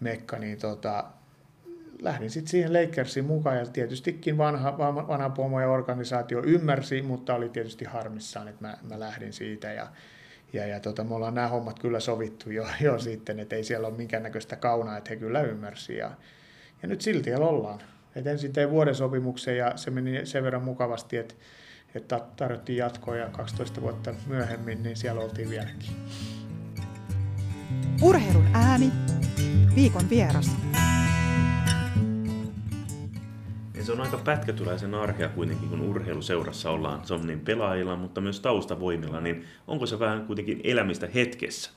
mekka 0.00 0.38
niin 0.38 0.58
tota, 0.58 1.04
lähdin 2.02 2.30
sitten 2.30 2.50
siihen 2.50 2.72
Lakersiin 2.72 3.26
mukaan 3.26 3.58
ja 3.58 3.66
tietystikin 3.66 4.38
vanha, 4.38 4.78
vanha 4.78 5.30
pomo 5.30 5.60
ja 5.60 5.70
organisaatio 5.70 6.42
ymmärsi, 6.46 7.02
mutta 7.02 7.34
oli 7.34 7.48
tietysti 7.48 7.84
harmissaan, 7.84 8.48
että 8.48 8.66
mä, 8.66 8.76
mä 8.82 9.00
lähdin 9.00 9.32
siitä 9.32 9.72
ja, 9.72 9.86
ja, 10.52 10.66
ja 10.66 10.80
tota, 10.80 11.04
me 11.04 11.14
ollaan 11.14 11.34
nämä 11.34 11.48
hommat 11.48 11.78
kyllä 11.78 12.00
sovittu 12.00 12.50
jo, 12.50 12.66
jo 12.80 12.98
sitten, 12.98 13.40
että 13.40 13.56
ei 13.56 13.64
siellä 13.64 13.88
ole 13.88 13.96
minkäännäköistä 13.96 14.56
kaunaa, 14.56 14.96
että 14.96 15.10
he 15.10 15.16
kyllä 15.16 15.42
ymmärsivät. 15.42 16.12
Ja 16.82 16.88
nyt 16.88 17.00
silti 17.00 17.34
ollaan. 17.34 17.80
Et 18.14 18.26
ensin 18.26 18.52
tein 18.52 18.70
vuoden 18.70 18.94
sopimuksen 18.94 19.56
ja 19.56 19.76
se 19.76 19.90
meni 19.90 20.26
sen 20.26 20.44
verran 20.44 20.62
mukavasti, 20.62 21.16
että, 21.16 21.34
että 21.94 22.20
tarjottiin 22.36 22.78
jatkoa 22.78 23.16
ja 23.16 23.28
12 23.28 23.80
vuotta 23.80 24.14
myöhemmin, 24.26 24.82
niin 24.82 24.96
siellä 24.96 25.20
oltiin 25.20 25.50
vieläkin. 25.50 25.90
Urheilun 28.02 28.46
ääni, 28.52 28.92
viikon 29.74 30.10
vieras. 30.10 30.50
Ja 33.74 33.84
se 33.84 33.92
on 33.92 34.00
aika 34.00 34.18
pätkätyläisen 34.18 34.94
arkea 34.94 35.28
kuitenkin, 35.28 35.68
kun 35.68 35.80
urheiluseurassa 35.80 36.70
ollaan. 36.70 37.06
Se 37.06 37.14
on 37.14 37.26
niin 37.26 37.40
pelaajilla, 37.40 37.96
mutta 37.96 38.20
myös 38.20 38.40
taustavoimilla, 38.40 39.20
niin 39.20 39.44
onko 39.66 39.86
se 39.86 39.98
vähän 39.98 40.26
kuitenkin 40.26 40.60
elämistä 40.64 41.08
hetkessä? 41.14 41.70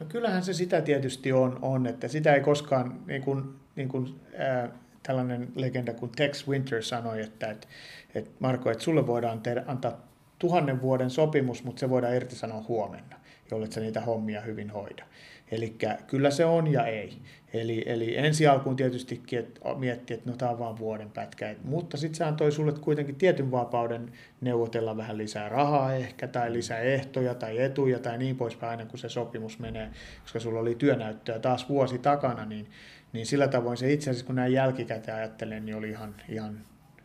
No 0.00 0.06
kyllähän 0.06 0.44
se 0.44 0.52
sitä 0.52 0.80
tietysti 0.80 1.32
on, 1.32 1.58
on 1.62 1.86
että 1.86 2.08
sitä 2.08 2.34
ei 2.34 2.40
koskaan, 2.40 3.00
niin 3.06 3.22
kuin, 3.22 3.54
niin 3.76 3.88
kuin, 3.88 4.20
äh, 4.40 4.70
tällainen 5.02 5.48
legenda 5.54 5.94
kuin 5.94 6.12
Tex 6.12 6.48
Winter 6.48 6.82
sanoi, 6.82 7.20
että, 7.20 7.50
että, 7.50 7.68
että 8.14 8.30
Marko, 8.38 8.70
että 8.70 8.84
sulle 8.84 9.06
voidaan 9.06 9.40
tehdä, 9.40 9.64
antaa 9.66 10.08
tuhannen 10.38 10.82
vuoden 10.82 11.10
sopimus, 11.10 11.64
mutta 11.64 11.80
se 11.80 11.90
voidaan 11.90 12.14
irtisanoa 12.14 12.64
huomenna, 12.68 13.16
jolle 13.50 13.70
sä 13.70 13.80
niitä 13.80 14.00
hommia 14.00 14.40
hyvin 14.40 14.70
hoida. 14.70 15.04
Eli 15.52 15.76
kyllä 16.06 16.30
se 16.30 16.44
on 16.44 16.72
ja 16.72 16.86
ei. 16.86 17.18
Eli, 17.52 17.82
eli 17.86 18.16
ensi 18.16 18.46
alkuun 18.46 18.76
tietystikin 18.76 19.38
että 19.38 19.60
miettii, 19.74 20.14
että 20.14 20.30
no 20.30 20.36
tämä 20.36 20.50
on 20.50 20.58
vain 20.58 20.78
vuoden 20.78 21.10
pätkä. 21.10 21.54
Mutta 21.64 21.96
sitten 21.96 22.14
se 22.14 22.24
antoi 22.24 22.52
sulle 22.52 22.72
kuitenkin 22.72 23.14
tietyn 23.14 23.50
vapauden 23.50 24.12
neuvotella 24.40 24.96
vähän 24.96 25.18
lisää 25.18 25.48
rahaa 25.48 25.94
ehkä, 25.94 26.28
tai 26.28 26.52
lisää 26.52 26.78
ehtoja 26.78 27.34
tai 27.34 27.58
etuja 27.58 27.98
tai 27.98 28.18
niin 28.18 28.36
poispäin 28.36 28.70
aina 28.70 28.90
kun 28.90 28.98
se 28.98 29.08
sopimus 29.08 29.58
menee, 29.58 29.90
koska 30.22 30.40
sulla 30.40 30.60
oli 30.60 30.74
työnäyttöä 30.74 31.38
taas 31.38 31.68
vuosi 31.68 31.98
takana, 31.98 32.44
niin, 32.44 32.66
niin 33.12 33.26
sillä 33.26 33.48
tavoin 33.48 33.76
se 33.76 33.92
itse 33.92 34.10
asiassa 34.10 34.26
kun 34.26 34.36
näin 34.36 34.52
jälkikäteen 34.52 35.16
ajattelen, 35.16 35.64
niin 35.64 35.76
oli 35.76 35.90
ihan, 35.90 36.14
ihan 36.28 36.60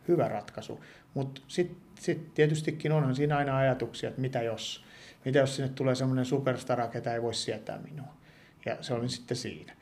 hyvä 0.08 0.28
ratkaisu. 0.28 0.84
Mutta 1.14 1.40
sitten 1.48 1.76
sit 2.00 2.34
tietystikin 2.34 2.92
onhan 2.92 3.14
siinä 3.14 3.36
aina 3.36 3.56
ajatuksia, 3.56 4.08
että 4.08 4.20
mitä 4.20 4.42
jos, 4.42 4.84
mitä 5.24 5.38
jos 5.38 5.56
sinne 5.56 5.70
tulee 5.74 5.94
semmoinen 5.94 6.24
superstara, 6.24 6.88
ketä 6.88 7.14
ei 7.14 7.22
voi 7.22 7.34
sietää 7.34 7.78
minua. 7.78 8.17
Ja 8.66 8.76
se 8.80 8.94
oli 8.94 9.08
sitten 9.08 9.36
siinä. 9.36 9.72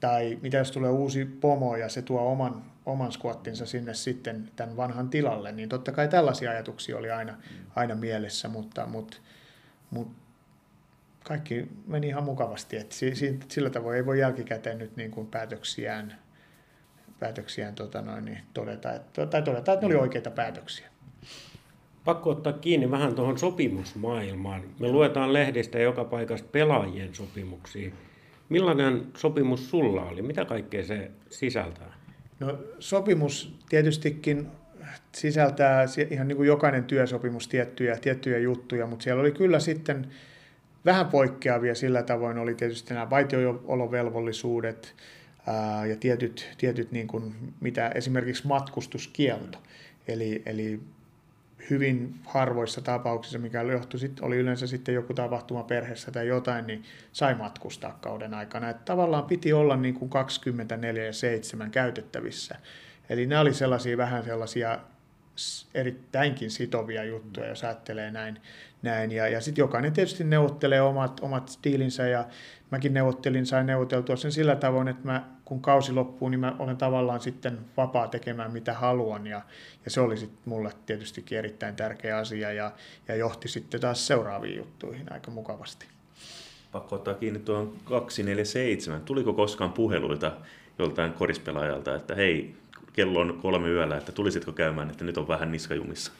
Tai 0.00 0.38
mitä 0.42 0.56
jos 0.56 0.70
tulee 0.70 0.90
uusi 0.90 1.24
pomo 1.24 1.76
ja 1.76 1.88
se 1.88 2.02
tuo 2.02 2.32
oman, 2.32 2.62
oman 2.86 3.12
squattinsa 3.12 3.66
sinne 3.66 3.94
sitten 3.94 4.50
tämän 4.56 4.76
vanhan 4.76 5.08
tilalle, 5.08 5.52
niin 5.52 5.68
totta 5.68 5.92
kai 5.92 6.08
tällaisia 6.08 6.50
ajatuksia 6.50 6.98
oli 6.98 7.10
aina, 7.10 7.34
aina 7.76 7.94
mielessä, 7.94 8.48
mutta, 8.48 8.86
mutta, 8.86 9.16
mutta 9.90 10.14
kaikki 11.24 11.68
meni 11.86 12.08
ihan 12.08 12.24
mukavasti. 12.24 12.76
Että 12.76 12.96
sillä 13.48 13.70
tavoin 13.70 13.96
ei 13.96 14.06
voi 14.06 14.20
jälkikäteen 14.20 14.78
nyt 14.78 14.96
niin 14.96 15.10
kuin 15.10 15.26
päätöksiään, 15.26 16.18
päätöksiään 17.18 17.74
tota 17.74 18.02
noin, 18.02 18.24
niin 18.24 18.40
todeta, 18.54 18.92
että, 18.92 19.26
tai 19.26 19.42
todeta, 19.42 19.72
että 19.72 19.86
ne 19.86 19.94
oli 19.94 20.02
oikeita 20.02 20.30
päätöksiä. 20.30 20.88
Pakko 22.04 22.30
ottaa 22.30 22.52
kiinni 22.52 22.90
vähän 22.90 23.14
tuohon 23.14 23.38
sopimusmaailmaan. 23.38 24.62
Me 24.80 24.88
luetaan 24.88 25.32
lehdistä 25.32 25.78
joka 25.78 26.04
paikasta 26.04 26.48
pelaajien 26.52 27.14
sopimuksia. 27.14 27.92
Millainen 28.48 29.06
sopimus 29.16 29.70
sulla 29.70 30.02
oli? 30.02 30.22
Mitä 30.22 30.44
kaikkea 30.44 30.84
se 30.84 31.10
sisältää? 31.30 31.98
No 32.40 32.58
sopimus 32.78 33.58
tietystikin 33.68 34.46
sisältää 35.12 35.84
ihan 36.10 36.28
niin 36.28 36.36
kuin 36.36 36.46
jokainen 36.46 36.84
työsopimus 36.84 37.48
tiettyjä, 37.48 37.96
tiettyjä 37.96 38.38
juttuja, 38.38 38.86
mutta 38.86 39.02
siellä 39.02 39.20
oli 39.20 39.32
kyllä 39.32 39.60
sitten 39.60 40.06
vähän 40.84 41.06
poikkeavia 41.06 41.74
sillä 41.74 42.02
tavoin 42.02 42.38
oli 42.38 42.54
tietysti 42.54 42.94
nämä 42.94 43.10
vaitiolovelvollisuudet 43.10 44.94
ää, 45.46 45.86
ja 45.86 45.96
tietyt, 45.96 46.50
tietyt 46.58 46.92
niin 46.92 47.06
kuin, 47.06 47.34
mitä 47.60 47.88
esimerkiksi 47.88 48.46
matkustuskielto. 48.46 49.58
Eli, 50.08 50.42
eli 50.46 50.80
hyvin 51.70 52.14
harvoissa 52.24 52.80
tapauksissa, 52.80 53.38
mikä 53.38 53.62
johtui, 53.62 54.00
sit, 54.00 54.20
oli 54.20 54.36
yleensä 54.36 54.66
sitten 54.66 54.94
joku 54.94 55.14
tapahtuma 55.14 55.62
perheessä 55.62 56.10
tai 56.10 56.28
jotain, 56.28 56.66
niin 56.66 56.82
sai 57.12 57.34
matkustaa 57.34 57.98
kauden 58.00 58.34
aikana. 58.34 58.70
Että 58.70 58.82
tavallaan 58.84 59.24
piti 59.24 59.52
olla 59.52 59.76
niin 59.76 59.94
kuin 59.94 60.10
24 60.10 61.04
ja 61.04 61.12
7 61.12 61.70
käytettävissä. 61.70 62.56
Eli 63.08 63.26
nämä 63.26 63.40
oli 63.40 63.54
sellaisia 63.54 63.96
vähän 63.96 64.24
sellaisia 64.24 64.78
erittäinkin 65.74 66.50
sitovia 66.50 67.04
juttuja, 67.04 67.48
jos 67.48 67.64
ajattelee 67.64 68.10
näin. 68.10 68.40
näin. 68.82 69.12
Ja, 69.12 69.28
ja 69.28 69.40
sitten 69.40 69.62
jokainen 69.62 69.92
tietysti 69.92 70.24
neuvottelee 70.24 70.82
omat, 70.82 71.20
omat 71.20 71.48
stiilinsä 71.48 72.08
ja 72.08 72.24
mäkin 72.70 72.94
neuvottelin, 72.94 73.46
sain 73.46 73.66
neuvoteltua 73.66 74.16
sen 74.16 74.32
sillä 74.32 74.56
tavoin, 74.56 74.88
että 74.88 75.04
mä, 75.04 75.24
kun 75.48 75.62
kausi 75.62 75.92
loppuu, 75.92 76.28
niin 76.28 76.40
mä 76.40 76.56
olen 76.58 76.76
tavallaan 76.76 77.20
sitten 77.20 77.58
vapaa 77.76 78.08
tekemään 78.08 78.52
mitä 78.52 78.72
haluan 78.72 79.26
ja, 79.26 79.42
ja 79.84 79.90
se 79.90 80.00
oli 80.00 80.16
sitten 80.16 80.38
mulle 80.44 80.72
tietystikin 80.86 81.38
erittäin 81.38 81.76
tärkeä 81.76 82.16
asia 82.18 82.52
ja, 82.52 82.72
ja 83.08 83.16
johti 83.16 83.48
sitten 83.48 83.80
taas 83.80 84.06
seuraaviin 84.06 84.56
juttuihin 84.56 85.12
aika 85.12 85.30
mukavasti. 85.30 85.86
Pakko 86.72 86.96
ottaa 86.96 87.14
kiinni 87.14 87.38
tuohon 87.38 87.72
247. 87.84 89.00
Tuliko 89.00 89.32
koskaan 89.32 89.72
puheluita 89.72 90.32
joltain 90.78 91.12
korispelaajalta, 91.12 91.94
että 91.94 92.14
hei, 92.14 92.54
kello 92.92 93.20
on 93.20 93.38
kolme 93.42 93.68
yöllä, 93.68 93.96
että 93.96 94.12
tulisitko 94.12 94.52
käymään, 94.52 94.90
että 94.90 95.04
nyt 95.04 95.18
on 95.18 95.28
vähän 95.28 95.52
niskajumissa? 95.52 96.12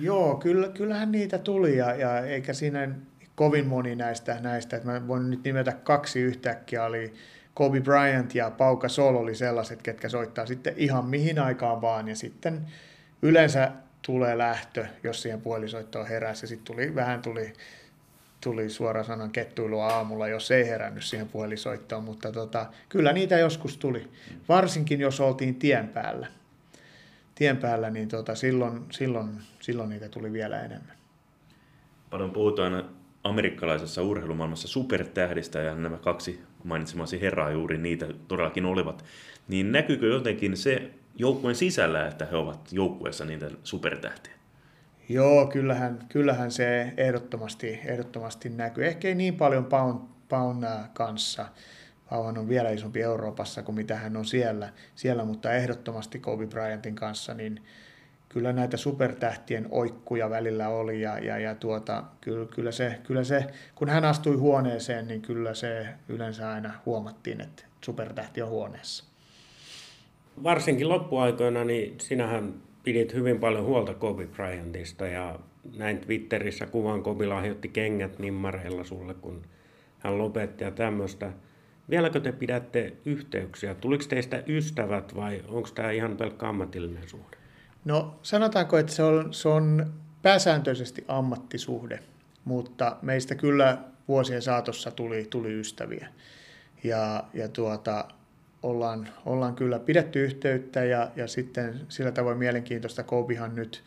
Joo, 0.00 0.34
kyllä, 0.34 0.68
kyllähän 0.68 1.12
niitä 1.12 1.38
tuli 1.38 1.76
ja, 1.76 1.94
ja 1.94 2.20
eikä 2.20 2.52
siinä 2.52 2.88
kovin 3.34 3.66
moni 3.66 3.96
näistä, 3.96 4.40
näistä, 4.40 4.76
että 4.76 4.88
mä 4.88 5.08
voin 5.08 5.30
nyt 5.30 5.44
nimetä 5.44 5.72
kaksi 5.72 6.20
yhtäkkiä, 6.20 6.84
oli 6.84 7.12
Kobe 7.56 7.80
Bryant 7.80 8.34
ja 8.34 8.50
Pauka 8.50 8.88
Sol 8.88 9.16
oli 9.16 9.34
sellaiset, 9.34 9.82
ketkä 9.82 10.08
soittaa 10.08 10.46
sitten 10.46 10.74
ihan 10.76 11.04
mihin 11.04 11.38
aikaan 11.38 11.80
vaan 11.80 12.08
ja 12.08 12.16
sitten 12.16 12.66
yleensä 13.22 13.72
tulee 14.06 14.38
lähtö, 14.38 14.86
jos 15.02 15.22
siihen 15.22 15.40
puolisoittoon 15.40 16.08
heräsi 16.08 16.46
sitten 16.46 16.64
tuli, 16.64 16.94
vähän 16.94 17.22
tuli, 17.22 17.52
tuli 18.40 18.70
suora 18.70 19.04
sanan 19.04 19.30
kettuilua 19.30 19.86
aamulla, 19.86 20.28
jos 20.28 20.50
ei 20.50 20.66
herännyt 20.66 21.04
siihen 21.04 21.28
puhelisoittoon, 21.28 22.04
mutta 22.04 22.32
tota, 22.32 22.66
kyllä 22.88 23.12
niitä 23.12 23.38
joskus 23.38 23.76
tuli, 23.76 24.08
varsinkin 24.48 25.00
jos 25.00 25.20
oltiin 25.20 25.54
tien 25.54 25.88
päällä. 25.88 26.26
tien 27.34 27.56
päällä, 27.56 27.90
niin 27.90 28.08
tota, 28.08 28.34
silloin, 28.34 28.84
silloin, 28.90 29.30
silloin 29.60 29.88
niitä 29.88 30.08
tuli 30.08 30.32
vielä 30.32 30.62
enemmän. 30.62 30.96
Paljon 32.10 32.30
puhutaan 32.30 32.84
amerikkalaisessa 33.24 34.02
urheilumaailmassa 34.02 34.68
supertähdistä 34.68 35.58
ja 35.58 35.74
nämä 35.74 35.96
kaksi 35.96 36.40
mainitsemasi 36.66 37.20
herraa 37.20 37.50
juuri 37.50 37.78
niitä 37.78 38.06
todellakin 38.28 38.64
olivat. 38.64 39.04
Niin 39.48 39.72
näkyykö 39.72 40.06
jotenkin 40.06 40.56
se 40.56 40.90
joukkueen 41.16 41.56
sisällä, 41.56 42.06
että 42.06 42.26
he 42.30 42.36
ovat 42.36 42.72
joukkueessa 42.72 43.24
niitä 43.24 43.50
supertähtiä? 43.64 44.32
Joo, 45.08 45.46
kyllähän, 45.46 45.98
kyllähän 46.08 46.50
se 46.50 46.92
ehdottomasti, 46.96 47.80
ehdottomasti 47.84 48.48
näkyy. 48.48 48.86
Ehkä 48.86 49.08
ei 49.08 49.14
niin 49.14 49.36
paljon 49.36 49.64
Paun, 49.64 50.08
Paun 50.28 50.64
äh, 50.64 50.90
kanssa. 50.92 51.46
Pauhan 52.10 52.38
on 52.38 52.48
vielä 52.48 52.70
isompi 52.70 53.02
Euroopassa 53.02 53.62
kuin 53.62 53.76
mitä 53.76 53.96
hän 53.96 54.16
on 54.16 54.24
siellä, 54.24 54.72
siellä, 54.94 55.24
mutta 55.24 55.52
ehdottomasti 55.52 56.18
Kobe 56.18 56.46
Bryantin 56.46 56.94
kanssa, 56.94 57.34
niin 57.34 57.62
kyllä 58.36 58.52
näitä 58.52 58.76
supertähtien 58.76 59.66
oikkuja 59.70 60.30
välillä 60.30 60.68
oli 60.68 61.00
ja, 61.00 61.18
ja, 61.18 61.38
ja 61.38 61.54
tuota, 61.54 62.04
kyllä, 62.20 62.46
kyllä, 62.46 62.72
se, 62.72 62.98
kyllä 63.02 63.24
se, 63.24 63.46
kun 63.74 63.88
hän 63.88 64.04
astui 64.04 64.36
huoneeseen, 64.36 65.08
niin 65.08 65.22
kyllä 65.22 65.54
se 65.54 65.86
yleensä 66.08 66.50
aina 66.50 66.72
huomattiin, 66.86 67.40
että 67.40 67.64
supertähti 67.80 68.42
on 68.42 68.48
huoneessa. 68.48 69.04
Varsinkin 70.42 70.88
loppuaikoina, 70.88 71.64
niin 71.64 72.00
sinähän 72.00 72.54
pidit 72.82 73.14
hyvin 73.14 73.40
paljon 73.40 73.64
huolta 73.64 73.94
Kobe 73.94 74.26
Bryantista 74.26 75.06
ja 75.06 75.38
näin 75.76 75.98
Twitterissä 75.98 76.66
kuvan 76.66 77.02
Kobe 77.02 77.26
lahjoitti 77.26 77.68
kengät 77.68 78.18
nimmareilla 78.18 78.84
sulle, 78.84 79.14
kun 79.14 79.42
hän 79.98 80.18
lopetti 80.18 80.64
ja 80.64 80.70
tämmöistä. 80.70 81.32
Vieläkö 81.90 82.20
te 82.20 82.32
pidätte 82.32 82.92
yhteyksiä? 83.04 83.74
Tuliko 83.74 84.04
teistä 84.08 84.42
ystävät 84.46 85.14
vai 85.14 85.42
onko 85.48 85.68
tämä 85.74 85.90
ihan 85.90 86.16
pelkkä 86.16 86.48
ammatillinen 86.48 87.08
suhde? 87.08 87.35
No 87.86 88.18
sanotaanko, 88.22 88.78
että 88.78 88.92
se 88.92 89.02
on, 89.02 89.34
se 89.34 89.48
on 89.48 89.92
pääsääntöisesti 90.22 91.04
ammattisuhde, 91.08 92.00
mutta 92.44 92.96
meistä 93.02 93.34
kyllä 93.34 93.78
vuosien 94.08 94.42
saatossa 94.42 94.90
tuli, 94.90 95.26
tuli 95.30 95.60
ystäviä. 95.60 96.08
Ja, 96.84 97.24
ja 97.34 97.48
tuota, 97.48 98.04
ollaan, 98.62 99.08
ollaan 99.26 99.54
kyllä 99.54 99.78
pidetty 99.78 100.24
yhteyttä 100.24 100.84
ja, 100.84 101.10
ja 101.16 101.26
sitten 101.26 101.80
sillä 101.88 102.12
tavoin 102.12 102.38
mielenkiintoista 102.38 103.02
Kobehan 103.02 103.54
nyt 103.54 103.82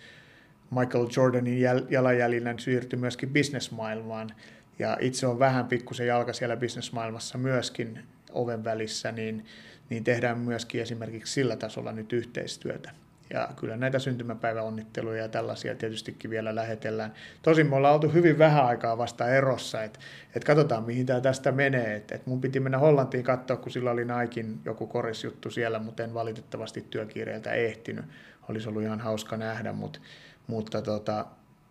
Michael 0.72 1.08
Jordanin 1.16 1.62
jäl, 1.62 1.82
jalanjäljillä 1.90 2.54
siirtyi 2.58 3.00
myöskin 3.00 3.30
bisnesmaailmaan 3.30 4.30
ja 4.80 4.98
itse 5.02 5.28
on 5.28 5.40
vähän 5.40 5.66
pikkusen 5.66 6.08
jalka 6.08 6.34
siellä 6.34 6.58
bisnesmaailmassa 6.58 7.38
myöskin 7.38 8.00
oven 8.32 8.64
välissä, 8.64 9.12
niin, 9.12 9.46
niin 9.90 10.04
tehdään 10.04 10.38
myöskin 10.38 10.82
esimerkiksi 10.82 11.34
sillä 11.34 11.56
tasolla 11.56 11.92
nyt 11.92 12.14
yhteistyötä. 12.14 12.92
Ja 13.34 13.50
kyllä 13.56 13.78
näitä 13.78 14.00
syntymäpäiväonnitteluja 14.00 15.22
ja 15.22 15.30
tällaisia 15.30 15.76
tietystikin 15.76 16.30
vielä 16.32 16.56
lähetellään. 16.56 17.13
Tosin 17.42 17.70
me 17.70 17.76
ollaan 17.76 17.94
oltu 17.94 18.10
hyvin 18.10 18.39
vähän 18.39 18.65
aikaa 18.65 18.98
vasta 18.98 19.28
erossa, 19.28 19.84
että 19.84 20.00
et 20.36 20.44
katsotaan 20.44 20.84
mihin 20.84 21.06
tämä 21.06 21.22
tästä 21.22 21.52
menee. 21.52 21.96
Et, 21.96 22.12
et 22.12 22.26
mun 22.26 22.42
piti 22.42 22.60
mennä 22.60 22.78
Hollantiin 22.78 23.24
katsoa, 23.24 23.58
kun 23.58 23.72
sillä 23.72 23.92
oli 23.92 24.06
Naikin 24.06 24.60
joku 24.65 24.88
korisjuttu 24.88 25.52
siellä, 25.52 25.80
mutta 25.80 26.04
en 26.04 26.13
valitettavasti 26.13 26.86
työkiireiltä 26.89 27.52
ehtinyt. 27.52 28.06
Olisi 28.50 28.70
ollut 28.70 28.84
ihan 28.84 29.00
hauska 29.00 29.38
nähdä, 29.38 29.74
mutta, 29.74 30.00
mutta 30.48 30.82
tota, 30.82 31.26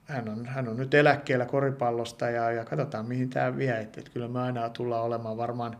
hän, 0.05 0.29
on, 0.29 0.47
hän 0.47 0.69
on 0.69 0.77
nyt 0.77 0.95
eläkkeellä 0.95 1.47
koripallosta 1.47 2.31
ja, 2.31 2.51
ja 2.53 2.65
katsotaan 2.65 3.07
mihin 3.07 3.31
tämä 3.31 3.57
vie. 3.57 3.81
Et, 3.81 3.99
et 3.99 4.09
kyllä 4.09 4.29
me 4.29 4.41
aina 4.41 4.71
tullaan 4.71 5.05
olemaan 5.05 5.37
varmaan, 5.37 5.77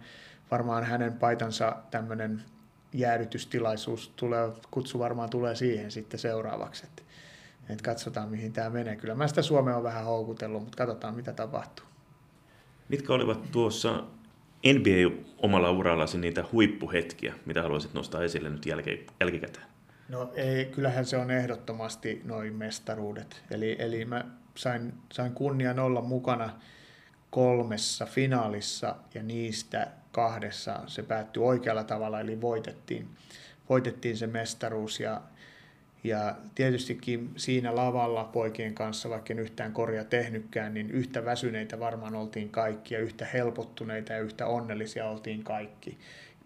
varmaan 0.51 0.85
hänen 0.85 1.13
paitansa 1.13 1.77
tämmöinen 1.91 2.43
jäädytystilaisuus 2.93 4.13
tulee, 4.17 4.53
kutsu 4.71 4.99
varmaan 4.99 5.31
tulee 5.31 5.55
siihen 5.55 5.91
sitten 5.91 6.21
seuraavaksi, 6.21 6.87
että, 6.87 7.03
että 7.69 7.85
katsotaan 7.85 8.29
mihin 8.29 8.53
tämä 8.53 8.71
menee. 8.71 8.97
Kyllä 8.97 9.15
mä 9.15 9.29
sitä 9.29 9.43
Suomea 9.43 9.77
on 9.77 9.83
vähän 9.83 10.05
houkutellut, 10.05 10.63
mutta 10.63 10.77
katsotaan 10.77 11.15
mitä 11.15 11.33
tapahtuu. 11.33 11.87
Mitkä 12.89 13.13
olivat 13.13 13.53
tuossa 13.53 14.05
NBA 14.67 15.23
omalla 15.39 15.71
urallasi 15.71 16.19
niitä 16.19 16.45
huippuhetkiä, 16.53 17.35
mitä 17.47 17.63
haluaisit 17.63 17.95
nostaa 17.95 18.23
esille 18.23 18.51
nyt 18.51 18.67
jälke, 18.67 19.05
jälkikäteen? 19.21 19.67
No 20.09 20.33
ei, 20.35 20.65
kyllähän 20.65 21.07
se 21.07 21.17
on 21.17 21.31
ehdottomasti 21.31 22.23
noin 22.25 22.55
mestaruudet. 22.55 23.43
Eli, 23.51 23.77
eli 23.79 24.05
mä 24.05 24.25
sain, 24.55 24.93
sain 25.13 25.33
kunnian 25.33 25.79
olla 25.79 26.01
mukana 26.01 26.51
kolmessa 27.31 28.07
finaalissa 28.07 28.97
ja 29.15 29.23
niistä 29.23 29.89
kahdessa 30.19 30.81
se 30.87 31.03
päättyi 31.03 31.43
oikealla 31.43 31.85
tavalla, 31.85 32.21
eli 32.21 32.41
voitettiin, 32.41 33.09
voitettiin 33.69 34.17
se 34.17 34.27
mestaruus 34.27 35.01
ja, 35.01 35.21
ja 36.05 36.35
tietystikin 36.55 37.31
siinä 37.37 37.77
lavalla 37.77 38.25
poikien 38.25 38.75
kanssa, 38.75 39.11
vaikka 39.11 39.33
en 39.33 39.39
yhtään 39.39 39.73
korja 39.73 40.05
tehnytkään, 40.05 40.75
niin 40.75 40.91
yhtä 40.91 41.25
väsyneitä 41.25 41.81
varmaan 41.81 42.15
oltiin 42.15 42.51
kaikki 42.51 42.95
ja 42.95 43.01
yhtä 43.01 43.25
helpottuneita 43.25 44.13
ja 44.13 44.21
yhtä 44.21 44.47
onnellisia 44.47 45.09
oltiin 45.09 45.45
kaikki. 45.45 45.99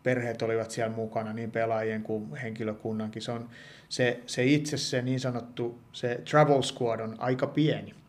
Perheet 0.02 0.42
olivat 0.42 0.70
siellä 0.70 0.96
mukana, 0.96 1.32
niin 1.32 1.50
pelaajien 1.50 2.02
kuin 2.02 2.37
henkilökunnankin. 2.37 3.22
Se, 3.22 3.32
on, 3.32 3.48
se, 3.88 4.20
se 4.26 4.44
itse 4.44 4.76
se 4.76 5.02
niin 5.02 5.20
sanottu, 5.20 5.80
se 5.92 6.20
travel 6.30 6.62
squad 6.62 7.00
on 7.00 7.16
aika 7.18 7.46
pieni. 7.46 8.02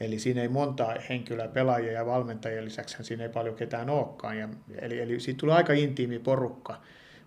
Eli 0.00 0.18
siinä 0.18 0.42
ei 0.42 0.48
monta 0.48 0.94
henkilöä, 1.08 1.48
pelaajia 1.48 1.92
ja 1.92 2.06
valmentajien 2.06 2.64
lisäksi 2.64 3.04
siinä 3.04 3.22
ei 3.22 3.28
paljon 3.28 3.54
ketään 3.54 3.90
olekaan. 3.90 4.38
Ja, 4.38 4.48
eli, 4.78 5.00
eli 5.00 5.20
siitä 5.20 5.38
tuli 5.38 5.52
aika 5.52 5.72
intiimi 5.72 6.18
porukka, 6.18 6.80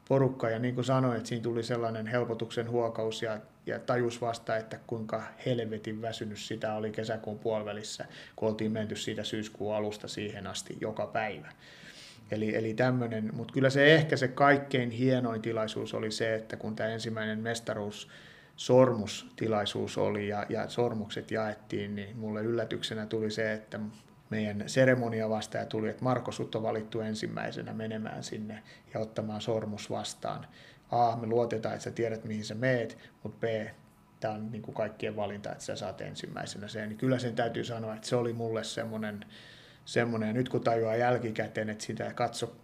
porukka 0.08 0.50
ja 0.50 0.60
niin 0.60 0.76
kuin 0.76 0.86
sanoin, 0.86 1.18
että 1.18 1.30
siinä 1.30 1.44
tuli 1.44 1.64
sellainen 1.64 2.08
helpotuksen 2.08 2.70
huokaus 2.70 3.22
ja, 3.22 3.40
ja 3.66 3.80
tajus 3.80 4.22
vasta, 4.22 4.58
että 4.58 4.80
kuinka 4.88 5.24
helvetin 5.46 6.02
väsynyt 6.02 6.40
sitä 6.40 6.74
oli 6.74 6.92
kesäkuun 6.92 7.40
puolivälissä, 7.40 8.06
kun 8.36 8.50
oltiin 8.50 8.72
menty 8.72 8.96
siitä 8.96 9.24
syyskuun 9.24 9.76
alusta 9.76 10.08
siihen 10.08 10.48
asti 10.48 10.78
joka 10.82 11.08
päivä. 11.08 11.52
Eli, 12.32 12.56
eli 12.56 12.74
tämmöinen, 12.74 13.30
mutta 13.34 13.54
kyllä 13.54 13.70
se 13.70 13.96
ehkä 13.96 14.18
se 14.18 14.28
kaikkein 14.28 14.92
hienoin 14.92 15.42
tilaisuus 15.42 15.94
oli 15.94 16.12
se, 16.12 16.36
että 16.36 16.58
kun 16.58 16.76
tämä 16.76 16.90
ensimmäinen 16.90 17.40
mestaruus 17.40 18.08
sormustilaisuus 18.56 19.98
oli 19.98 20.28
ja, 20.28 20.46
ja 20.50 20.70
sormukset 20.70 21.32
jaettiin, 21.32 21.96
niin 21.96 22.18
mulle 22.18 22.42
yllätyksenä 22.42 23.06
tuli 23.06 23.32
se, 23.32 23.54
että 23.54 23.80
meidän 24.30 24.64
seremonia 24.70 25.30
vastaaja 25.30 25.66
tuli, 25.66 25.90
että 25.90 26.04
Marko, 26.04 26.32
sut 26.32 26.56
on 26.56 26.64
valittu 26.64 27.02
ensimmäisenä 27.02 27.74
menemään 27.74 28.24
sinne 28.24 28.64
ja 28.94 29.00
ottamaan 29.00 29.42
sormus 29.42 29.90
vastaan. 29.90 30.48
A, 30.92 31.16
me 31.16 31.28
luotetaan, 31.28 31.76
että 31.76 31.84
sä 31.84 31.92
tiedät 31.92 32.24
mihin 32.24 32.46
sä 32.46 32.56
meet, 32.56 32.98
mutta 33.24 33.38
B, 33.40 33.68
tämä 34.20 34.34
on 34.34 34.52
niin 34.52 34.62
kuin 34.62 34.76
kaikkien 34.76 35.16
valinta, 35.16 35.52
että 35.52 35.64
sä 35.64 35.76
saat 35.76 36.02
ensimmäisenä 36.02 36.68
sen. 36.68 36.90
Niin 36.90 36.98
kyllä 36.98 37.20
sen 37.20 37.36
täytyy 37.36 37.64
sanoa, 37.64 37.96
että 37.96 38.08
se 38.08 38.16
oli 38.16 38.34
mulle 38.34 38.64
semmoinen, 38.64 39.26
semmoinen 39.86 40.36
nyt 40.36 40.50
kun 40.50 40.62
tajuaa 40.62 40.96
jälkikäteen, 40.96 41.70
että 41.70 41.86
sitä 41.86 42.14
katso 42.14 42.56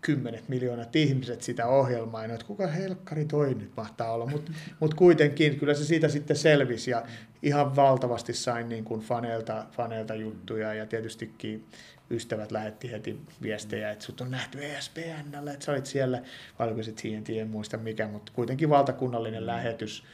kymmenet 0.00 0.48
miljoonat 0.48 0.96
ihmiset 0.96 1.42
sitä 1.42 1.66
ohjelmaa, 1.66 2.26
ja 2.26 2.34
että 2.34 2.46
kuka 2.46 2.66
helkkari 2.66 3.24
toi 3.24 3.54
nyt 3.54 3.72
mahtaa 3.76 4.12
olla, 4.12 4.26
mutta 4.26 4.52
mut 4.80 4.94
kuitenkin 4.94 5.58
kyllä 5.58 5.74
se 5.74 5.84
siitä 5.84 6.08
sitten 6.08 6.36
selvisi 6.36 6.90
ja 6.90 7.02
ihan 7.42 7.76
valtavasti 7.76 8.32
sain 8.32 8.68
niin 8.68 8.84
kuin 8.84 9.00
faneilta, 9.00 9.66
faneilta 9.72 10.14
juttuja 10.14 10.74
ja 10.74 10.86
tietystikin 10.86 11.66
ystävät 12.10 12.52
lähetti 12.52 12.90
heti 12.90 13.20
viestejä, 13.42 13.90
että 13.90 14.04
sut 14.04 14.20
on 14.20 14.30
nähty 14.30 14.64
ESPNllä, 14.64 15.52
että 15.52 15.64
sä 15.64 15.72
olit 15.72 15.86
siellä, 15.86 16.22
vai 16.58 16.66
oliko 16.66 16.82
sitten 16.82 17.02
siihen, 17.02 17.24
en 17.28 17.48
muista 17.48 17.76
mikä, 17.76 18.08
mutta 18.08 18.32
kuitenkin 18.34 18.70
valtakunnallinen 18.70 19.46
lähetys, 19.46 20.04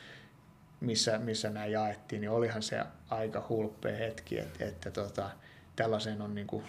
missä, 0.80 1.18
missä 1.18 1.50
nämä 1.50 1.66
jaettiin, 1.66 2.20
niin 2.20 2.30
olihan 2.30 2.62
se 2.62 2.80
aika 3.10 3.46
hulppea 3.48 3.96
hetki, 3.96 4.38
että, 4.38 4.64
että 4.64 4.90
tota, 4.90 5.30
tällaisen 5.76 6.22
on 6.22 6.34
niin 6.34 6.46
kuin 6.46 6.64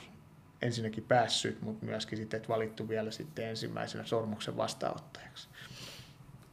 ensinnäkin 0.65 1.03
päässyt, 1.03 1.61
mutta 1.61 1.85
myöskin 1.85 2.17
sitten 2.17 2.37
että 2.37 2.49
valittu 2.49 2.89
vielä 2.89 3.11
sitten 3.11 3.49
ensimmäisenä 3.49 4.05
sormuksen 4.05 4.57
vastaanottajaksi. 4.57 5.49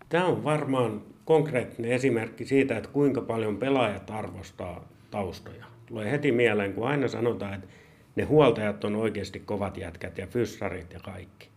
Tämä 0.09 0.25
on 0.25 0.45
varmaan 0.45 1.03
konkreettinen 1.25 1.93
esimerkki 1.93 2.45
siitä, 2.45 2.77
että 2.77 2.91
kuinka 2.91 3.21
paljon 3.21 3.57
pelaajat 3.57 4.11
arvostaa 4.11 4.89
taustoja. 5.11 5.65
Tulee 5.87 6.11
heti 6.11 6.33
mieleen, 6.33 6.73
kun 6.73 6.89
aina 6.89 7.09
sanotaan, 7.09 7.55
että 7.55 7.67
ne 8.17 8.25
huoltajat 8.25 8.85
on 8.85 8.97
oikeasti 8.97 9.41
kovat 9.41 9.77
jätkät 9.77 10.19
ja 10.19 10.27
fyssarit 10.27 10.93
ja 10.93 11.01
kaikki. 11.01 11.49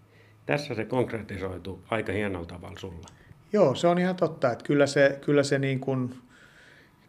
Tässä 0.46 0.76
se 0.76 0.86
konkretisoitu 0.86 1.84
aika 1.90 2.12
hienolla 2.12 2.46
tavalla 2.46 2.80
sulla. 2.80 3.08
Joo, 3.54 3.76
se 3.76 3.88
on 3.88 4.00
ihan 4.00 4.16
totta, 4.16 4.52
että 4.52 4.66
kyllä 4.66 4.88
se, 4.88 5.20
kyllä 5.22 5.44
se 5.44 5.60
niin 5.60 5.80
kuin 5.80 6.16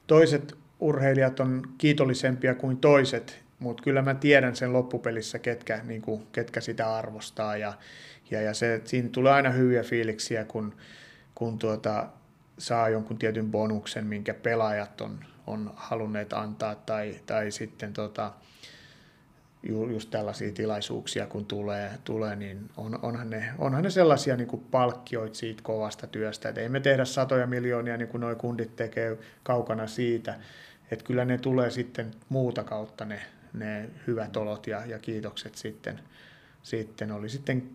toiset 0.06 0.58
urheilijat 0.80 1.40
on 1.40 1.62
kiitollisempia 1.78 2.54
kuin 2.54 2.76
toiset 2.76 3.45
mutta 3.58 3.82
kyllä 3.82 4.02
mä 4.02 4.14
tiedän 4.14 4.56
sen 4.56 4.72
loppupelissä, 4.72 5.38
ketkä, 5.38 5.80
niin 5.84 6.02
kuin, 6.02 6.26
ketkä 6.32 6.60
sitä 6.60 6.96
arvostaa 6.96 7.56
ja, 7.56 7.72
ja, 8.30 8.42
ja 8.42 8.54
se, 8.54 8.80
siinä 8.84 9.08
tulee 9.08 9.32
aina 9.32 9.50
hyviä 9.50 9.82
fiiliksiä, 9.82 10.44
kun, 10.44 10.74
kun 11.34 11.58
tuota, 11.58 12.08
saa 12.58 12.88
jonkun 12.88 13.18
tietyn 13.18 13.50
bonuksen, 13.50 14.06
minkä 14.06 14.34
pelaajat 14.34 15.00
on, 15.00 15.24
on 15.46 15.72
halunneet 15.76 16.32
antaa 16.32 16.74
tai, 16.74 17.20
tai 17.26 17.50
sitten 17.50 17.92
tota, 17.92 18.32
just 19.92 20.10
tällaisia 20.10 20.52
tilaisuuksia, 20.52 21.26
kun 21.26 21.46
tulee, 21.46 21.90
tulee 22.04 22.36
niin 22.36 22.70
on, 22.76 22.98
onhan, 23.02 23.30
ne, 23.30 23.50
onhan 23.58 23.82
ne 23.82 23.90
sellaisia 23.90 24.36
niin 24.36 24.48
kuin 24.48 24.62
palkkioit 24.70 25.34
siitä 25.34 25.62
kovasta 25.62 26.06
työstä. 26.06 26.48
Et 26.48 26.58
ei 26.58 26.68
me 26.68 26.80
tehdä 26.80 27.04
satoja 27.04 27.46
miljoonia, 27.46 27.96
niin 27.96 28.08
kuin 28.08 28.20
nuo 28.20 28.34
kundit 28.34 28.76
tekee 28.76 29.18
kaukana 29.42 29.86
siitä. 29.86 30.34
Että 30.90 31.04
kyllä 31.04 31.24
ne 31.24 31.38
tulee 31.38 31.70
sitten 31.70 32.10
muuta 32.28 32.64
kautta 32.64 33.04
ne, 33.04 33.20
ne 33.56 33.90
hyvät 34.06 34.36
olot 34.36 34.66
ja, 34.66 34.86
ja 34.86 34.98
kiitokset 34.98 35.54
sitten, 35.54 36.00
sitten 36.62 37.12
oli 37.12 37.28
sitten 37.28 37.70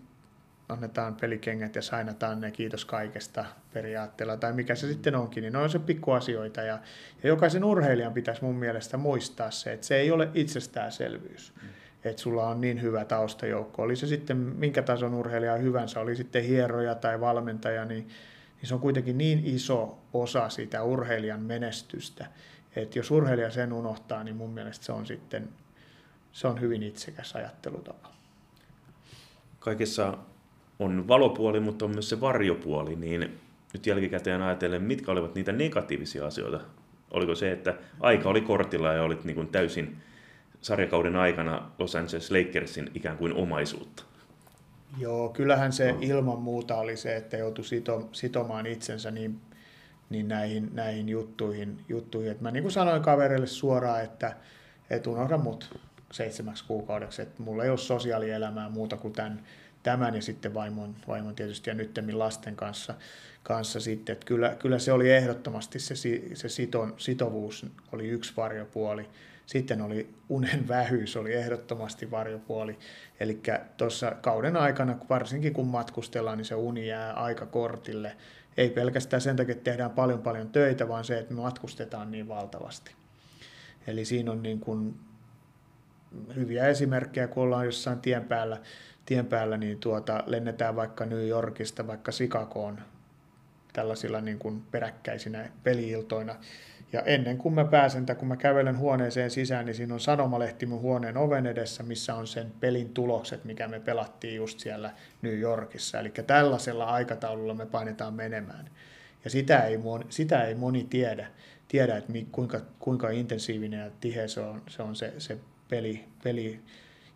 annetaan 0.72 1.16
pelikengät 1.16 1.76
ja 1.76 1.82
sainataan 1.82 2.42
ne 2.42 2.52
kiitos 2.52 2.86
kaikesta 2.86 3.46
periaatteella, 3.74 4.38
tai 4.38 4.54
mikä 4.54 4.76
se 4.76 4.88
sitten 4.88 5.16
onkin, 5.16 5.42
niin 5.42 5.54
ne 5.54 5.60
on 5.60 5.70
se 5.70 5.80
pikkuasioita. 5.80 6.62
Ja, 6.62 6.80
ja 7.24 7.30
jokaisen 7.30 7.64
urheilijan 7.64 8.14
pitäisi 8.14 8.44
mun 8.44 8.56
mielestä 8.56 8.98
muistaa 8.98 9.52
se, 9.52 9.74
että 9.74 9.88
se 9.88 9.96
ei 9.96 10.12
ole 10.12 10.30
itsestäänselvyys. 10.34 11.54
Mm. 11.62 11.70
Että 12.04 12.22
sulla 12.22 12.48
on 12.48 12.62
niin 12.62 12.82
hyvä 12.82 13.06
taustajoukko. 13.06 13.82
Oli 13.82 13.96
se 13.96 14.08
sitten 14.08 14.38
minkä 14.38 14.82
tason 14.82 15.14
urheilija 15.14 15.56
hyvänsä, 15.56 16.00
oli 16.00 16.16
sitten 16.16 16.44
hieroja 16.44 16.96
tai 16.96 17.20
valmentaja, 17.20 17.86
niin, 17.86 18.08
niin 18.58 18.68
se 18.68 18.74
on 18.74 18.80
kuitenkin 18.80 19.18
niin 19.18 19.42
iso 19.46 20.00
osa 20.14 20.50
sitä 20.50 20.84
urheilijan 20.84 21.42
menestystä, 21.42 22.26
että 22.76 23.00
jos 23.00 23.12
urheilija 23.12 23.52
sen 23.52 23.74
unohtaa, 23.74 24.24
niin 24.24 24.36
mun 24.36 24.50
mielestä 24.50 24.86
se 24.86 24.92
on 24.92 25.06
sitten 25.06 25.50
se 26.34 26.48
on 26.48 26.62
hyvin 26.62 26.84
itsekäs 26.84 27.36
ajattelutapa. 27.36 28.12
Kaikessa 29.60 30.18
on 30.80 31.08
valopuoli, 31.08 31.60
mutta 31.60 31.86
on 31.86 31.92
myös 31.92 32.10
se 32.10 32.22
varjopuoli, 32.22 32.96
niin 32.96 33.40
nyt 33.74 33.88
jälkikäteen 33.88 34.42
ajatellen, 34.42 34.84
mitkä 34.84 35.12
olivat 35.12 35.36
niitä 35.36 35.52
negatiivisia 35.52 36.26
asioita? 36.28 36.60
Oliko 37.12 37.36
se, 37.36 37.52
että 37.52 37.74
aika 38.00 38.30
oli 38.30 38.42
kortilla 38.42 38.94
ja 38.94 39.04
olit 39.04 39.24
niin 39.24 39.36
kuin 39.36 39.48
täysin 39.48 39.98
sarjakauden 40.62 41.16
aikana 41.16 41.72
Los 41.80 41.96
Angeles 41.96 42.32
Lakersin 42.32 42.92
ikään 42.96 43.18
kuin 43.18 43.34
omaisuutta? 43.34 44.04
Joo, 44.98 45.30
kyllähän 45.30 45.74
se 45.74 45.96
ilman 46.02 46.40
muuta 46.40 46.76
oli 46.76 46.98
se, 46.98 47.16
että 47.16 47.38
joutui 47.38 47.66
sito, 47.66 48.10
sitomaan 48.12 48.66
itsensä 48.66 49.12
niin, 49.12 49.42
niin 50.10 50.28
näihin, 50.28 50.70
näihin 50.74 51.10
juttuihin. 51.10 51.80
juttuihin. 51.90 52.32
Et 52.32 52.42
mä 52.42 52.52
niin 52.52 52.64
kuin 52.64 52.72
sanoin 52.72 53.02
kaverille 53.02 53.48
suoraan, 53.48 54.04
että, 54.04 54.36
että 54.90 55.10
unohda 55.10 55.38
mut 55.38 55.80
seitsemäksi 56.12 56.64
kuukaudeksi, 56.68 57.22
että 57.22 57.44
mulla 57.44 57.64
ei 57.64 57.70
ole 57.70 57.78
sosiaalielämää 57.78 58.70
muuta 58.70 58.98
kuin 58.98 59.14
tämän, 59.14 59.44
tämän 59.84 60.16
ja 60.16 60.22
sitten 60.22 60.54
vaimon, 60.54 60.96
vaimon 61.08 61.36
tietysti 61.36 61.70
ja 61.70 61.74
nyttemmin 61.74 62.20
lasten 62.20 62.56
kanssa, 62.56 62.94
kanssa 63.44 63.80
sitten. 63.80 64.14
Että 64.14 64.26
kyllä, 64.26 64.56
kyllä 64.60 64.80
se 64.80 64.92
oli 64.92 65.12
ehdottomasti 65.12 65.80
se, 65.80 65.96
se 66.34 66.50
siton, 66.50 66.94
sitovuus 66.98 67.66
oli 67.92 68.08
yksi 68.08 68.34
varjopuoli. 68.38 69.10
Sitten 69.46 69.82
oli 69.82 70.10
unen 70.30 70.68
vähyys, 70.68 71.18
oli 71.18 71.34
ehdottomasti 71.34 72.12
varjopuoli. 72.12 72.80
Eli 73.20 73.42
tuossa 73.78 74.12
kauden 74.12 74.58
aikana, 74.58 74.98
varsinkin 75.10 75.54
kun 75.54 75.68
matkustellaan, 75.68 76.38
niin 76.38 76.46
se 76.46 76.56
uni 76.56 76.88
jää 76.88 77.14
aika 77.14 77.46
kortille. 77.46 78.18
Ei 78.58 78.70
pelkästään 78.70 79.22
sen 79.22 79.36
takia, 79.36 79.52
että 79.52 79.64
tehdään 79.64 79.92
paljon 79.92 80.22
paljon 80.22 80.50
töitä, 80.50 80.88
vaan 80.88 81.04
se, 81.04 81.20
että 81.20 81.34
me 81.34 81.42
matkustetaan 81.42 82.12
niin 82.12 82.28
valtavasti. 82.28 82.92
Eli 83.88 84.06
siinä 84.06 84.32
on 84.32 84.44
niin 84.44 84.60
kuin 84.60 84.96
hyviä 86.36 86.68
esimerkkejä, 86.68 87.28
kun 87.28 87.44
ollaan 87.44 87.66
jossain 87.66 88.00
tien 88.00 88.26
päällä, 88.26 88.58
tien 89.06 89.26
päällä 89.26 89.58
niin 89.58 89.80
tuota, 89.80 90.24
lennetään 90.28 90.76
vaikka 90.76 91.06
New 91.06 91.28
Yorkista 91.28 91.88
vaikka 91.88 92.12
Chicagoon 92.12 92.82
tällaisilla 93.74 94.22
niin 94.22 94.40
kuin 94.40 94.62
peräkkäisinä 94.72 95.50
peliiltoina. 95.64 96.36
Ja 96.94 97.02
ennen 97.02 97.38
kuin 97.38 97.54
mä 97.54 97.66
pääsen, 97.66 98.06
tai 98.06 98.16
kun 98.16 98.28
mä 98.28 98.38
kävelen 98.38 98.78
huoneeseen 98.78 99.32
sisään, 99.32 99.66
niin 99.66 99.76
siinä 99.76 99.94
on 99.94 100.00
sanomalehti 100.00 100.66
mun 100.66 100.82
huoneen 100.82 101.18
oven 101.18 101.46
edessä, 101.46 101.84
missä 101.84 102.16
on 102.16 102.28
sen 102.28 102.52
pelin 102.60 102.90
tulokset, 102.90 103.46
mikä 103.46 103.68
me 103.68 103.80
pelattiin 103.80 104.36
just 104.36 104.60
siellä 104.60 104.92
New 105.22 105.40
Yorkissa. 105.40 106.00
Eli 106.00 106.10
tällaisella 106.28 106.86
aikataululla 106.86 107.54
me 107.54 107.66
painetaan 107.66 108.14
menemään. 108.14 108.70
Ja 109.24 109.30
sitä 109.30 109.60
ei, 109.60 109.78
moni, 109.78 110.06
sitä 110.10 110.44
ei 110.44 110.56
moni 110.56 110.88
tiedä, 110.90 111.28
tiedä 111.68 111.98
että 111.98 112.14
kuinka, 112.32 112.62
kuinka 112.80 113.10
intensiivinen 113.10 113.80
ja 113.80 113.92
tihe 114.02 114.28
se 114.28 114.40
on 114.40 114.62
se, 114.68 114.84
on 114.84 114.96
se, 114.96 115.14
se 115.18 115.38
peli, 115.72 116.06
peli. 116.24 116.60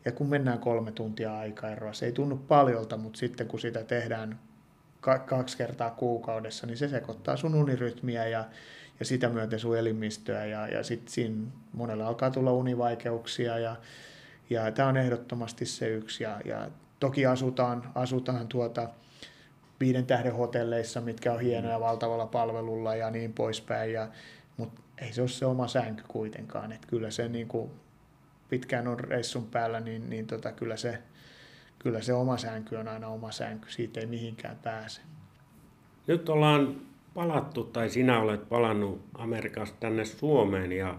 Ja 0.06 0.12
kun 0.12 0.30
mennään 0.30 0.60
kolme 0.60 0.92
tuntia 0.92 1.38
aikaeroa, 1.38 1.94
se 1.94 2.06
ei 2.06 2.12
tunnu 2.12 2.38
paljolta, 2.38 2.98
mutta 2.98 3.20
sitten 3.20 3.48
kun 3.48 3.60
sitä 3.60 3.84
tehdään 3.84 4.40
kaksi 5.26 5.58
kertaa 5.58 5.90
kuukaudessa, 5.90 6.68
niin 6.68 6.78
se 6.78 6.88
sekoittaa 6.88 7.38
sun 7.38 7.56
unirytmiä 7.56 8.28
ja, 8.28 8.46
ja 9.00 9.06
sitä 9.06 9.30
myöten 9.30 9.60
sun 9.60 9.78
elimistöä 9.78 10.46
ja, 10.46 10.68
ja 10.68 10.84
sitten 10.84 11.14
siinä 11.14 11.52
monella 11.74 12.08
alkaa 12.08 12.32
tulla 12.32 12.52
univaikeuksia 12.52 13.60
ja, 13.60 13.76
ja 14.50 14.72
tämä 14.72 14.90
on 14.90 14.98
ehdottomasti 14.98 15.66
se 15.66 15.88
yksi 15.88 16.24
ja, 16.24 16.42
ja 16.46 16.70
toki 17.00 17.26
asutaan, 17.26 17.92
asutaan 17.96 18.48
tuota, 18.48 18.90
viiden 19.80 20.06
tähden 20.06 20.36
hotelleissa, 20.36 21.02
mitkä 21.02 21.34
on 21.34 21.40
hienoja 21.40 21.80
valtavalla 21.80 22.26
palvelulla 22.26 22.96
ja 22.96 23.12
niin 23.12 23.34
poispäin, 23.34 23.94
ja, 23.94 24.08
mutta 24.58 24.82
ei 24.98 25.14
se 25.14 25.22
ole 25.22 25.30
se 25.30 25.46
oma 25.46 25.68
sänky 25.68 26.04
kuitenkaan, 26.08 26.72
että 26.72 26.88
kyllä 26.88 27.12
se 27.12 27.28
niin 27.28 27.48
kuin 27.48 27.72
pitkään 28.56 28.88
on 28.88 29.00
reissun 29.00 29.48
päällä, 29.48 29.80
niin, 29.80 30.10
niin 30.10 30.28
tota, 30.28 30.52
kyllä, 30.52 30.78
se, 30.78 30.98
kyllä 31.80 32.02
se 32.02 32.14
oma 32.14 32.38
sänky 32.38 32.76
on 32.76 32.88
aina 32.88 33.08
oma 33.08 33.32
sänky, 33.32 33.72
siitä 33.72 34.00
ei 34.00 34.06
mihinkään 34.06 34.58
pääse. 34.64 35.02
Nyt 36.08 36.30
ollaan 36.30 36.76
palattu, 37.14 37.64
tai 37.64 37.90
sinä 37.90 38.20
olet 38.20 38.50
palannut 38.50 39.02
Amerikasta 39.14 39.78
tänne 39.80 40.06
Suomeen 40.06 40.72
ja 40.72 40.98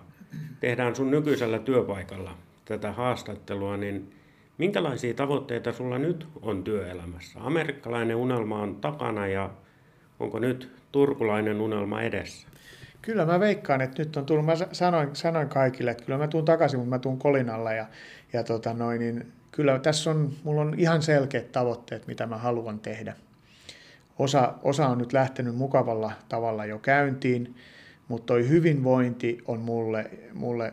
tehdään 0.60 0.96
sun 0.96 1.10
nykyisellä 1.10 1.58
työpaikalla 1.58 2.38
tätä 2.64 2.92
haastattelua, 2.92 3.76
niin 3.76 4.14
minkälaisia 4.58 5.14
tavoitteita 5.14 5.72
sulla 5.72 5.98
nyt 5.98 6.28
on 6.42 6.64
työelämässä? 6.64 7.40
Amerikkalainen 7.42 8.16
unelma 8.16 8.62
on 8.62 8.76
takana 8.76 9.26
ja 9.26 9.50
onko 10.20 10.38
nyt 10.38 10.70
turkulainen 10.92 11.60
unelma 11.60 12.02
edessä? 12.02 12.48
Kyllä 13.06 13.26
mä 13.26 13.40
veikkaan, 13.40 13.80
että 13.80 14.02
nyt 14.02 14.16
on 14.16 14.26
tullut, 14.26 14.46
mä 14.46 14.52
sanoin, 14.72 15.16
sanoin 15.16 15.48
kaikille, 15.48 15.90
että 15.90 16.04
kyllä 16.04 16.18
mä 16.18 16.28
tuun 16.28 16.44
takaisin, 16.44 16.78
mutta 16.78 16.90
mä 16.90 16.98
tuun 16.98 17.18
kolinalla 17.18 17.72
ja, 17.72 17.86
ja 18.32 18.44
tota 18.44 18.72
noin, 18.74 19.00
niin 19.00 19.32
kyllä 19.52 19.78
tässä 19.78 20.10
on, 20.10 20.32
mulla 20.44 20.60
on 20.60 20.74
ihan 20.78 21.02
selkeät 21.02 21.52
tavoitteet, 21.52 22.06
mitä 22.06 22.26
mä 22.26 22.36
haluan 22.36 22.78
tehdä. 22.78 23.14
Osa, 24.18 24.54
osa 24.62 24.86
on 24.86 24.98
nyt 24.98 25.12
lähtenyt 25.12 25.56
mukavalla 25.56 26.12
tavalla 26.28 26.64
jo 26.64 26.78
käyntiin, 26.78 27.54
mutta 28.08 28.26
toi 28.26 28.48
hyvinvointi 28.48 29.42
on 29.46 29.60
mulle, 29.60 30.10
mulle 30.34 30.72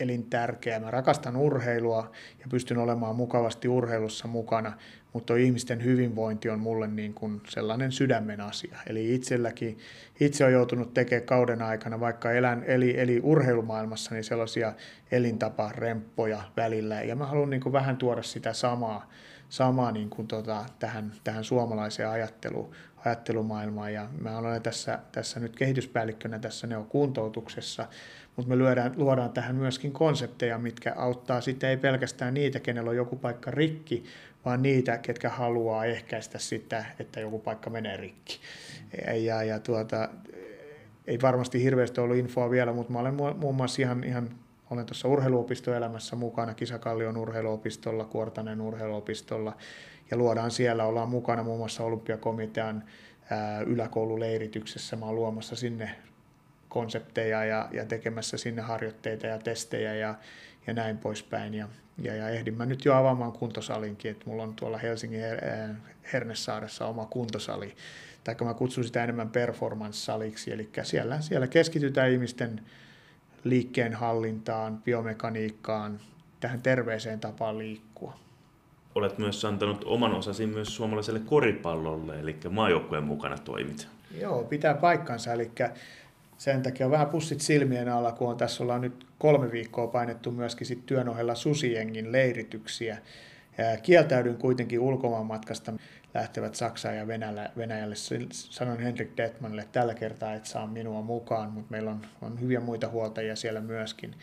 elintärkeä. 0.00 0.80
Mä 0.80 0.90
rakastan 0.90 1.36
urheilua 1.36 2.10
ja 2.40 2.46
pystyn 2.50 2.78
olemaan 2.78 3.16
mukavasti 3.16 3.68
urheilussa 3.68 4.28
mukana, 4.28 4.72
mutta 5.16 5.36
ihmisten 5.36 5.84
hyvinvointi 5.84 6.50
on 6.50 6.60
mulle 6.60 6.86
niin 6.86 7.14
kuin 7.14 7.40
sellainen 7.48 7.92
sydämen 7.92 8.40
asia. 8.40 8.78
Eli 8.86 9.14
itselläkin, 9.14 9.78
itse 10.20 10.44
on 10.44 10.52
joutunut 10.52 10.94
tekemään 10.94 11.26
kauden 11.26 11.62
aikana, 11.62 12.00
vaikka 12.00 12.32
elän, 12.32 12.64
eli, 12.66 13.00
eli 13.00 13.20
urheilumaailmassa, 13.22 14.14
niin 14.14 14.24
sellaisia 14.24 14.72
elintaparemppoja 15.10 16.42
välillä. 16.56 17.02
Ja 17.02 17.16
mä 17.16 17.26
haluan 17.26 17.50
niin 17.50 17.60
kuin 17.60 17.72
vähän 17.72 17.96
tuoda 17.96 18.22
sitä 18.22 18.52
samaa, 18.52 19.10
samaa 19.48 19.92
niin 19.92 20.10
kuin 20.10 20.28
tota, 20.28 20.64
tähän, 20.78 21.12
tähän 21.24 21.44
suomalaiseen 21.44 22.08
ajatteluun, 22.08 22.70
ajattelumaailmaan. 23.04 23.92
Ja 23.92 24.08
mä 24.20 24.38
olen 24.38 24.62
tässä, 24.62 24.98
tässä 25.12 25.40
nyt 25.40 25.56
kehityspäällikkönä 25.56 26.38
tässä 26.38 26.66
neokuntoutuksessa, 26.66 27.88
mutta 28.36 28.48
me 28.48 28.56
luodaan, 28.56 28.92
luodaan 28.96 29.32
tähän 29.32 29.56
myöskin 29.56 29.92
konsepteja, 29.92 30.58
mitkä 30.58 30.94
auttaa 30.96 31.40
sitten 31.40 31.70
ei 31.70 31.76
pelkästään 31.76 32.34
niitä, 32.34 32.60
kenellä 32.60 32.90
on 32.90 32.96
joku 32.96 33.16
paikka 33.16 33.50
rikki, 33.50 34.04
vaan 34.46 34.62
niitä, 34.62 34.98
ketkä 34.98 35.28
haluaa 35.28 35.84
ehkäistä 35.84 36.38
sitä, 36.38 36.84
että 36.98 37.20
joku 37.20 37.38
paikka 37.38 37.70
menee 37.70 37.96
rikki. 37.96 38.40
Ja, 39.24 39.42
ja 39.42 39.60
tuota, 39.60 40.08
ei 41.06 41.18
varmasti 41.22 41.62
hirveästi 41.62 42.00
ollut 42.00 42.16
infoa 42.16 42.50
vielä, 42.50 42.72
mutta 42.72 42.92
mä 42.92 42.98
olen 42.98 43.14
muun 43.36 43.54
muassa 43.54 43.82
ihan, 43.82 44.04
ihan 44.04 44.30
olen 44.70 44.86
tuossa 44.86 45.08
urheiluopistoelämässä 45.08 46.16
mukana, 46.16 46.54
Kisakallion 46.54 47.16
urheiluopistolla, 47.16 48.04
Kuortanen 48.04 48.60
urheiluopistolla, 48.60 49.56
ja 50.10 50.16
luodaan 50.16 50.50
siellä, 50.50 50.84
ollaan 50.84 51.08
mukana 51.08 51.42
muun 51.42 51.58
muassa 51.58 51.84
olympiakomitean 51.84 52.84
ää, 53.30 53.60
yläkoululeirityksessä. 53.60 54.96
Mä 54.96 55.06
olen 55.06 55.16
luomassa 55.16 55.56
sinne 55.56 55.90
konsepteja 56.68 57.44
ja, 57.44 57.68
ja 57.72 57.84
tekemässä 57.84 58.36
sinne 58.36 58.62
harjoitteita 58.62 59.26
ja 59.26 59.38
testejä 59.38 59.94
ja, 59.94 60.14
ja 60.66 60.72
näin 60.72 60.98
poispäin. 60.98 61.54
Ja, 61.54 61.68
ja, 61.98 62.14
ja 62.14 62.28
ehdin 62.28 62.54
mä 62.54 62.66
nyt 62.66 62.84
jo 62.84 62.94
avaamaan 62.94 63.32
kuntosalinkin, 63.32 64.10
että 64.10 64.24
mulla 64.26 64.42
on 64.42 64.54
tuolla 64.54 64.78
Helsingin 64.78 65.20
Hernesaaressa 66.12 66.86
oma 66.86 67.06
kuntosali, 67.06 67.76
tai 68.24 68.34
mä 68.44 68.54
kutsun 68.54 68.84
sitä 68.84 69.04
enemmän 69.04 69.30
performance-saliksi, 69.30 70.52
eli 70.52 70.70
siellä, 70.82 71.20
siellä 71.20 71.46
keskitytään 71.46 72.10
ihmisten 72.10 72.60
liikkeen 73.44 73.94
hallintaan, 73.94 74.82
biomekaniikkaan, 74.82 76.00
tähän 76.40 76.62
terveeseen 76.62 77.20
tapaan 77.20 77.58
liikkua. 77.58 78.16
Olet 78.94 79.18
myös 79.18 79.44
antanut 79.44 79.84
oman 79.84 80.14
osasi 80.14 80.46
myös 80.46 80.76
suomalaiselle 80.76 81.20
koripallolle, 81.20 82.20
eli 82.20 82.36
maajoukkueen 82.50 83.04
mukana 83.04 83.38
toimit. 83.38 83.88
Joo, 84.20 84.44
pitää 84.44 84.74
paikkansa, 84.74 85.32
eli 85.32 85.50
sen 86.38 86.62
takia 86.62 86.86
on 86.86 86.92
vähän 86.92 87.06
pussit 87.06 87.40
silmien 87.40 87.88
alla, 87.88 88.12
kun 88.12 88.28
on 88.28 88.36
tässä 88.36 88.62
ollaan 88.62 88.80
nyt 88.80 89.06
kolme 89.18 89.52
viikkoa 89.52 89.86
painettu 89.86 90.30
myöskin 90.30 90.66
sit 90.66 90.86
työn 90.86 91.08
ohella 91.08 91.34
susiengin 91.34 92.12
leirityksiä. 92.12 92.98
Kieltäydyn 93.82 94.36
kuitenkin 94.36 94.80
ulkomaanmatkasta 94.80 95.72
lähtevät 96.14 96.54
Saksaan 96.54 96.96
ja 96.96 97.06
Venäjälle. 97.06 97.50
Venäjälle. 97.56 97.94
Sanoin 98.32 98.80
Henrik 98.80 99.16
Detmanille 99.16 99.68
tällä 99.72 99.94
kertaa, 99.94 100.34
että 100.34 100.48
saa 100.48 100.66
minua 100.66 101.02
mukaan, 101.02 101.52
mutta 101.52 101.70
meillä 101.70 101.90
on, 101.90 102.00
on 102.22 102.40
hyviä 102.40 102.60
muita 102.60 102.88
huoltajia 102.88 103.36
siellä 103.36 103.60
myöskin. 103.60 104.14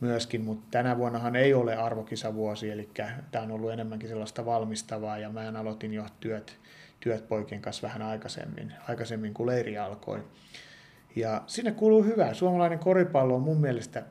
myöskin. 0.00 0.40
Mutta 0.40 0.66
tänä 0.70 0.98
vuonnahan 0.98 1.36
ei 1.36 1.54
ole 1.54 1.76
arvokisavuosi, 1.76 2.70
eli 2.70 2.88
tämä 3.30 3.44
on 3.44 3.50
ollut 3.50 3.72
enemmänkin 3.72 4.08
sellaista 4.08 4.44
valmistavaa 4.44 5.18
ja 5.18 5.30
mä 5.30 5.52
aloitin 5.58 5.94
jo 5.94 6.06
työt, 6.20 6.58
työt 7.00 7.28
poikien 7.28 7.62
kanssa 7.62 7.86
vähän 7.86 8.02
aikaisemmin, 8.02 8.72
aikaisemmin 8.88 9.34
kuin 9.34 9.46
leiri 9.46 9.78
alkoi. 9.78 10.24
Ja 11.16 11.42
sinne 11.46 11.72
kuuluu 11.72 12.02
hyvää. 12.02 12.34
Suomalainen 12.34 12.78
koripallo 12.78 13.34
on 13.34 13.42
mun 13.42 13.60
mielestä 13.60 14.02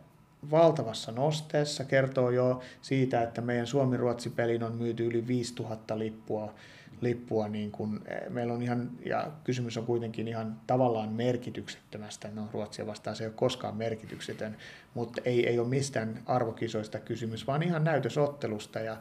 valtavassa 0.52 1.12
nosteessa. 1.12 1.84
Kertoo 1.84 2.30
jo 2.30 2.62
siitä, 2.82 3.24
että 3.24 3.42
meidän 3.42 3.68
Suomi-Ruotsi-pelin 3.68 4.64
on 4.64 4.76
myyty 4.76 5.06
yli 5.06 5.28
5000 5.28 6.00
lippua. 6.00 6.54
lippua 7.02 7.48
niin 7.48 7.72
kun, 7.72 8.02
eh, 8.06 8.30
meillä 8.30 8.54
on 8.54 8.62
ihan, 8.62 8.90
ja 9.06 9.32
kysymys 9.44 9.78
on 9.78 9.86
kuitenkin 9.86 10.28
ihan 10.28 10.62
tavallaan 10.68 11.10
merkityksettömästä. 11.10 12.30
No 12.34 12.48
Ruotsia 12.54 12.88
vastaan 12.88 13.16
se 13.16 13.24
ei 13.24 13.28
ole 13.28 13.34
koskaan 13.36 13.76
merkityksetön, 13.76 14.58
mutta 14.94 15.22
ei, 15.26 15.48
ei 15.48 15.60
ole 15.60 15.68
mistään 15.68 16.24
arvokisoista 16.26 17.00
kysymys, 17.00 17.48
vaan 17.48 17.64
ihan 17.64 17.84
näytösottelusta. 17.84 18.80
Ja 18.80 18.98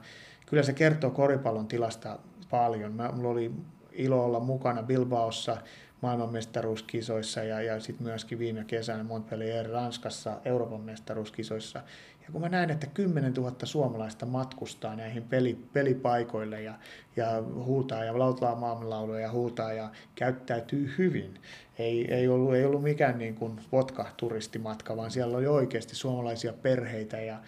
kyllä 0.46 0.62
se 0.62 0.72
kertoo 0.72 1.11
koripallon 1.11 1.68
tilasta 1.68 2.18
paljon. 2.50 2.92
Mä, 2.92 3.12
mulla 3.12 3.28
oli 3.28 3.52
ilo 3.92 4.24
olla 4.24 4.40
mukana 4.40 4.82
Bilbaossa 4.82 5.56
maailmanmestaruuskisoissa 6.00 7.44
ja, 7.44 7.62
ja 7.62 7.80
sitten 7.80 8.06
myöskin 8.06 8.38
viime 8.38 8.64
kesänä 8.64 9.02
Montpellier 9.02 9.70
Ranskassa 9.70 10.40
Euroopan 10.44 10.80
mestaruuskisoissa. 10.80 11.82
Ja 12.26 12.32
kun 12.32 12.40
mä 12.40 12.48
näen, 12.48 12.70
että 12.70 12.87
10 12.87 13.32
000 13.32 13.56
suomalaista 13.64 14.26
matkustaa 14.26 14.96
näihin 14.96 15.22
peli, 15.22 15.58
pelipaikoille 15.72 16.62
ja, 16.62 16.74
ja 17.16 17.42
huutaa 17.64 18.04
ja 18.04 18.18
lautaa 18.18 18.54
maailmanlauluja 18.54 19.20
ja 19.20 19.30
huutaa 19.30 19.72
ja 19.72 19.90
käyttäytyy 20.14 20.94
hyvin. 20.98 21.40
Ei, 21.78 22.14
ei, 22.14 22.28
ollut, 22.28 22.54
ei 22.54 22.64
ollut 22.64 22.82
mikään 22.82 23.18
niin 23.18 23.34
kuin 23.34 23.61
vodka-turistimatka, 23.72 24.96
vaan 24.96 25.11
siellä 25.11 25.37
oli 25.37 25.46
oikeasti 25.46 25.96
suomalaisia 25.96 26.52
perheitä 26.52 27.20
ja, 27.20 27.38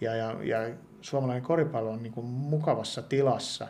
ja, 0.00 0.14
ja, 0.14 0.36
ja 0.42 0.74
suomalainen 1.00 1.44
koripallo 1.44 1.90
on 1.90 2.02
niin 2.02 2.12
kuin 2.12 2.26
mukavassa 2.26 3.02
tilassa 3.02 3.68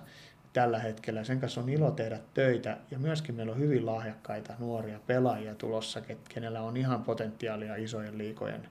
tällä 0.52 0.78
hetkellä. 0.78 1.24
Sen 1.24 1.40
kanssa 1.40 1.60
on 1.60 1.68
ilo 1.68 1.90
tehdä 1.90 2.18
töitä 2.34 2.76
ja 2.90 2.98
myöskin 2.98 3.34
meillä 3.34 3.52
on 3.52 3.58
hyvin 3.58 3.86
lahjakkaita 3.86 4.54
nuoria 4.58 5.00
pelaajia 5.06 5.54
tulossa, 5.54 6.02
kenellä 6.28 6.62
on 6.62 6.76
ihan 6.76 7.04
potentiaalia 7.04 7.76
isojen 7.76 8.18
liikojen, 8.18 8.68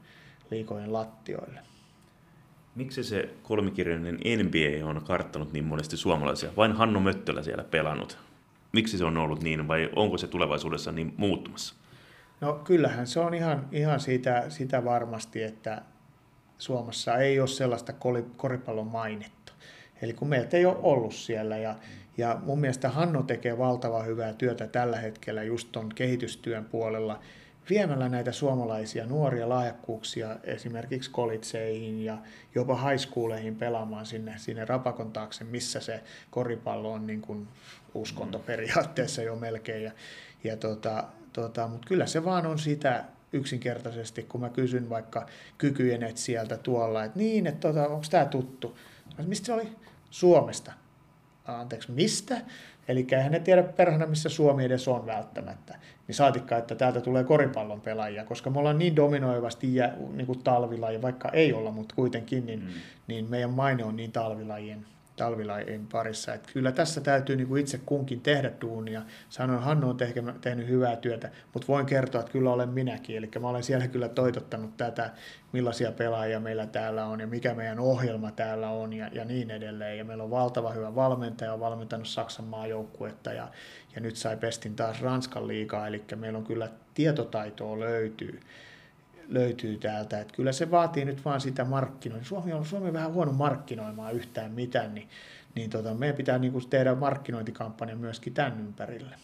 liikojen 0.52 0.94
lattioille. 0.94 1.60
Miksi 2.76 3.04
se 3.04 3.30
kolmikirjainen 3.44 4.16
NBA 4.16 4.90
on 4.90 5.04
karttanut 5.04 5.54
niin 5.54 5.66
monesti 5.66 5.98
suomalaisia? 5.98 6.56
Vain 6.58 6.72
Hannu 6.72 7.00
Möttölä 7.00 7.44
siellä 7.44 7.64
pelannut. 7.64 8.18
Miksi 8.72 8.98
se 8.98 9.06
on 9.06 9.18
ollut 9.18 9.44
niin 9.44 9.68
vai 9.68 9.90
onko 9.96 10.18
se 10.18 10.28
tulevaisuudessa 10.28 10.92
niin 10.92 11.14
muuttumassa? 11.18 11.76
No 12.42 12.54
kyllähän 12.54 13.08
se 13.08 13.20
on 13.20 13.34
ihan, 13.34 13.68
ihan 13.72 14.00
siitä, 14.00 14.50
sitä 14.50 14.86
varmasti, 14.86 15.44
että 15.44 15.82
Suomessa 16.58 17.18
ei 17.18 17.40
ole 17.40 17.48
sellaista 17.48 17.94
koripallon 18.38 18.88
mainetta 18.88 19.39
Eli 20.02 20.14
kun 20.14 20.28
meiltä 20.28 20.58
ei 20.58 20.66
ole 20.66 20.78
ollut 20.84 21.14
siellä 21.14 21.58
ja, 21.58 21.76
ja 22.18 22.40
mun 22.44 22.60
mielestä 22.60 22.90
Hanno 22.90 23.24
tekee 23.24 23.58
valtava 23.58 24.04
hyvää 24.04 24.34
työtä 24.34 24.68
tällä 24.68 24.98
hetkellä 24.98 25.44
just 25.44 25.70
ton 25.72 25.90
kehitystyön 25.96 26.66
puolella 26.66 27.20
viemällä 27.70 28.10
näitä 28.10 28.32
suomalaisia 28.32 29.06
nuoria 29.06 29.50
lahjakkuuksia 29.50 30.36
esimerkiksi 30.44 31.12
kolitseihin 31.12 32.06
ja 32.06 32.18
jopa 32.56 32.90
high 32.90 33.00
schooleihin 33.00 33.56
pelaamaan 33.56 34.06
sinne, 34.06 34.34
sinne 34.38 34.66
rapakon 34.66 35.12
taakse, 35.12 35.44
missä 35.44 35.80
se 35.80 36.04
koripallo 36.30 36.92
on 36.92 37.08
niin 37.08 37.22
kuin 37.22 37.48
uskonto 37.94 38.40
periaatteessa 38.40 39.22
jo 39.22 39.36
melkein. 39.36 39.84
Ja, 39.84 39.92
ja 40.44 40.58
tota, 40.58 41.04
tota, 41.34 41.68
Mutta 41.68 41.88
kyllä 41.88 42.06
se 42.06 42.26
vaan 42.26 42.46
on 42.46 42.60
sitä 42.60 43.04
yksinkertaisesti, 43.34 44.24
kun 44.24 44.42
mä 44.42 44.50
kysyn 44.50 44.90
vaikka 44.90 45.26
kykyjenet 45.58 46.18
sieltä 46.18 46.58
tuolla, 46.58 47.04
että 47.04 47.20
niin, 47.20 47.48
että 47.48 47.68
tota, 47.68 47.88
onko 47.88 48.06
tämä 48.10 48.26
tuttu? 48.26 48.78
Mistä 49.28 49.46
se 49.46 49.54
oli? 49.54 49.68
Suomesta. 50.10 50.72
Anteeksi, 51.46 51.92
mistä? 51.92 52.42
Eli 52.88 53.08
eihän 53.12 53.32
ne 53.32 53.40
tiedä 53.40 53.64
perhana, 53.64 54.06
missä 54.06 54.30
Suomi 54.30 54.66
edes 54.66 54.88
on 54.88 55.06
välttämättä. 55.06 55.76
Niin 56.08 56.16
saatikka, 56.16 56.58
että 56.58 56.76
täältä 56.76 57.02
tulee 57.02 57.24
koripallon 57.24 57.82
pelaajia, 57.82 58.26
koska 58.26 58.50
me 58.50 58.60
ollaan 58.60 58.78
niin 58.78 58.96
dominoivasti 58.96 59.76
jä, 59.76 59.94
niin 60.14 60.26
kuin 60.28 60.44
talvilaji, 60.44 61.02
vaikka 61.02 61.30
ei 61.30 61.54
olla, 61.54 61.72
mutta 61.72 61.96
kuitenkin, 61.96 62.46
niin, 62.46 62.60
mm. 62.60 62.68
niin 63.08 63.30
meidän 63.30 63.50
maine 63.50 63.84
on 63.84 63.96
niin 63.96 64.12
talvilajien 64.12 64.86
talvilajien 65.20 65.88
parissa. 65.88 66.34
Että 66.34 66.50
kyllä 66.54 66.72
tässä 66.72 67.02
täytyy 67.02 67.36
niin 67.36 67.48
kuin 67.48 67.62
itse 67.62 67.80
kunkin 67.86 68.22
tehdä 68.22 68.52
duunia. 68.62 69.02
Sanoin, 69.30 69.60
Hannu 69.60 69.90
on 69.90 69.98
tehnyt 70.42 70.68
hyvää 70.68 70.96
työtä, 70.96 71.30
mutta 71.54 71.68
voin 71.68 71.86
kertoa, 71.86 72.22
että 72.22 72.32
kyllä 72.32 72.52
olen 72.52 72.70
minäkin. 72.70 73.18
Eli 73.18 73.30
mä 73.40 73.50
olen 73.50 73.64
siellä 73.64 73.88
kyllä 73.88 74.10
toitottanut 74.10 74.78
tätä, 74.78 75.12
millaisia 75.52 75.92
pelaajia 75.92 76.40
meillä 76.40 76.66
täällä 76.66 77.06
on 77.06 77.20
ja 77.20 77.28
mikä 77.28 77.54
meidän 77.54 77.80
ohjelma 77.80 78.32
täällä 78.32 78.70
on 78.70 78.94
ja, 78.94 79.10
ja 79.14 79.26
niin 79.26 79.52
edelleen. 79.52 79.98
Ja 79.98 80.06
meillä 80.06 80.24
on 80.24 80.32
valtava 80.32 80.72
hyvä 80.72 80.96
valmentaja, 80.96 81.54
on 81.54 81.60
valmentanut 81.60 82.08
Saksan 82.08 82.46
maajoukkuetta 82.46 83.34
ja, 83.34 83.48
ja 83.96 84.02
nyt 84.02 84.16
sai 84.16 84.38
pestin 84.38 84.76
taas 84.76 85.02
Ranskan 85.02 85.48
liigaa, 85.48 85.88
eli 85.88 86.04
meillä 86.16 86.38
on 86.38 86.46
kyllä 86.46 86.70
tietotaitoa 86.94 87.80
löytyy 87.80 88.40
löytyy 89.30 89.78
täältä. 89.78 90.20
Että 90.20 90.34
kyllä 90.36 90.52
se 90.52 90.72
vaatii 90.72 91.06
nyt 91.06 91.26
vaan 91.26 91.42
sitä 91.42 91.66
markkinointia. 91.66 92.30
Suomi 92.30 92.54
on, 92.54 92.66
Suomi 92.66 92.88
on 92.88 92.94
vähän 92.94 93.14
huono 93.14 93.32
markkinoimaan 93.32 94.14
yhtään 94.14 94.52
mitään, 94.52 94.96
niin, 94.96 95.10
niin 95.56 95.70
tota, 95.70 95.94
meidän 95.94 96.18
pitää 96.18 96.38
niin 96.38 96.52
kuin 96.52 96.70
tehdä 96.70 96.96
markkinointikampanja 96.96 97.96
myöskin 97.96 98.34
tämän 98.34 98.60
ympärille. 98.60 99.16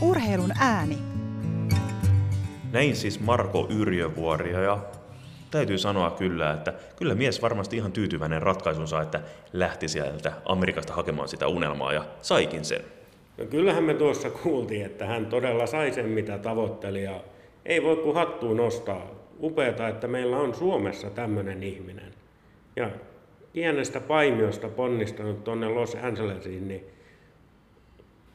Urheilun 0.00 0.52
ääni. 0.60 0.98
Näin 2.72 2.96
siis 2.96 3.20
Marko 3.20 3.66
Yrjövuori 3.70 4.52
ja 4.52 4.78
täytyy 5.50 5.78
sanoa 5.78 6.10
kyllä, 6.10 6.52
että 6.52 6.72
kyllä 6.96 7.14
mies 7.14 7.42
varmasti 7.42 7.76
ihan 7.76 7.92
tyytyväinen 7.92 8.42
ratkaisunsa, 8.42 9.02
että 9.02 9.20
lähti 9.52 9.88
sieltä 9.88 10.32
Amerikasta 10.44 10.94
hakemaan 10.94 11.28
sitä 11.28 11.46
unelmaa 11.46 11.92
ja 11.92 12.04
saikin 12.22 12.64
sen. 12.64 12.95
No 13.38 13.44
kyllähän 13.46 13.84
me 13.84 13.94
tuossa 13.94 14.30
kuultiin, 14.30 14.86
että 14.86 15.06
hän 15.06 15.26
todella 15.26 15.66
sai 15.66 15.92
sen 15.92 16.08
mitä 16.08 16.38
tavoitteli 16.38 17.02
ja 17.02 17.20
ei 17.66 17.82
voi 17.82 17.96
kuin 17.96 18.14
hattuun 18.14 18.56
nostaa. 18.56 19.10
Upeata, 19.42 19.88
että 19.88 20.08
meillä 20.08 20.36
on 20.36 20.54
Suomessa 20.54 21.10
tämmöinen 21.10 21.62
ihminen. 21.62 22.14
Ja 22.76 22.90
pienestä 23.52 24.00
paimiosta 24.00 24.68
ponnistanut 24.68 25.44
tuonne 25.44 25.68
Los 25.68 25.96
Angelesiin, 26.02 26.68
niin 26.68 26.84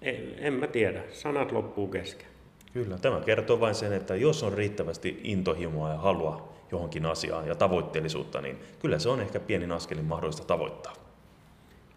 en, 0.01 0.33
en 0.37 0.53
mä 0.53 0.67
tiedä, 0.67 1.03
sanat 1.11 1.51
loppuu 1.51 1.87
kesken. 1.87 2.27
Kyllä, 2.73 2.97
tämä 2.97 3.19
kertoo 3.19 3.59
vain 3.59 3.75
sen, 3.75 3.93
että 3.93 4.15
jos 4.15 4.43
on 4.43 4.53
riittävästi 4.53 5.19
intohimoa 5.23 5.89
ja 5.89 5.97
halua 5.97 6.53
johonkin 6.71 7.05
asiaan 7.05 7.47
ja 7.47 7.55
tavoitteellisuutta, 7.55 8.41
niin 8.41 8.57
kyllä 8.79 8.99
se 8.99 9.09
on 9.09 9.21
ehkä 9.21 9.39
pienin 9.39 9.71
askelin 9.71 10.05
mahdollista 10.05 10.45
tavoittaa. 10.45 10.93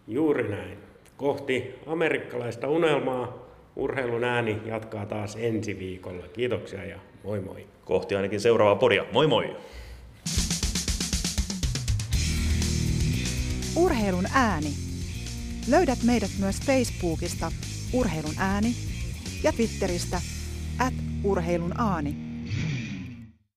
Juuri 0.07 0.47
näin 0.47 0.77
kohti 1.17 1.75
amerikkalaista 1.85 2.67
unelmaa. 2.67 3.45
Urheilun 3.75 4.23
ääni 4.23 4.57
jatkaa 4.65 5.05
taas 5.05 5.35
ensi 5.35 5.79
viikolla. 5.79 6.27
Kiitoksia 6.27 6.85
ja 6.85 6.99
moi 7.23 7.39
moi. 7.39 7.67
Kohti 7.85 8.15
ainakin 8.15 8.39
seuraavaa 8.39 8.75
podia. 8.75 9.05
Moi 9.11 9.27
moi! 9.27 9.55
Urheilun 13.75 14.25
ääni. 14.33 14.69
Löydät 15.69 16.03
meidät 16.03 16.31
myös 16.39 16.61
Facebookista 16.61 17.51
Urheilun 17.93 18.35
ääni 18.37 18.75
ja 19.43 19.51
Twitteristä 19.51 20.21
at 20.79 20.93
urheilun 21.23 21.73
ääni. 21.77 22.24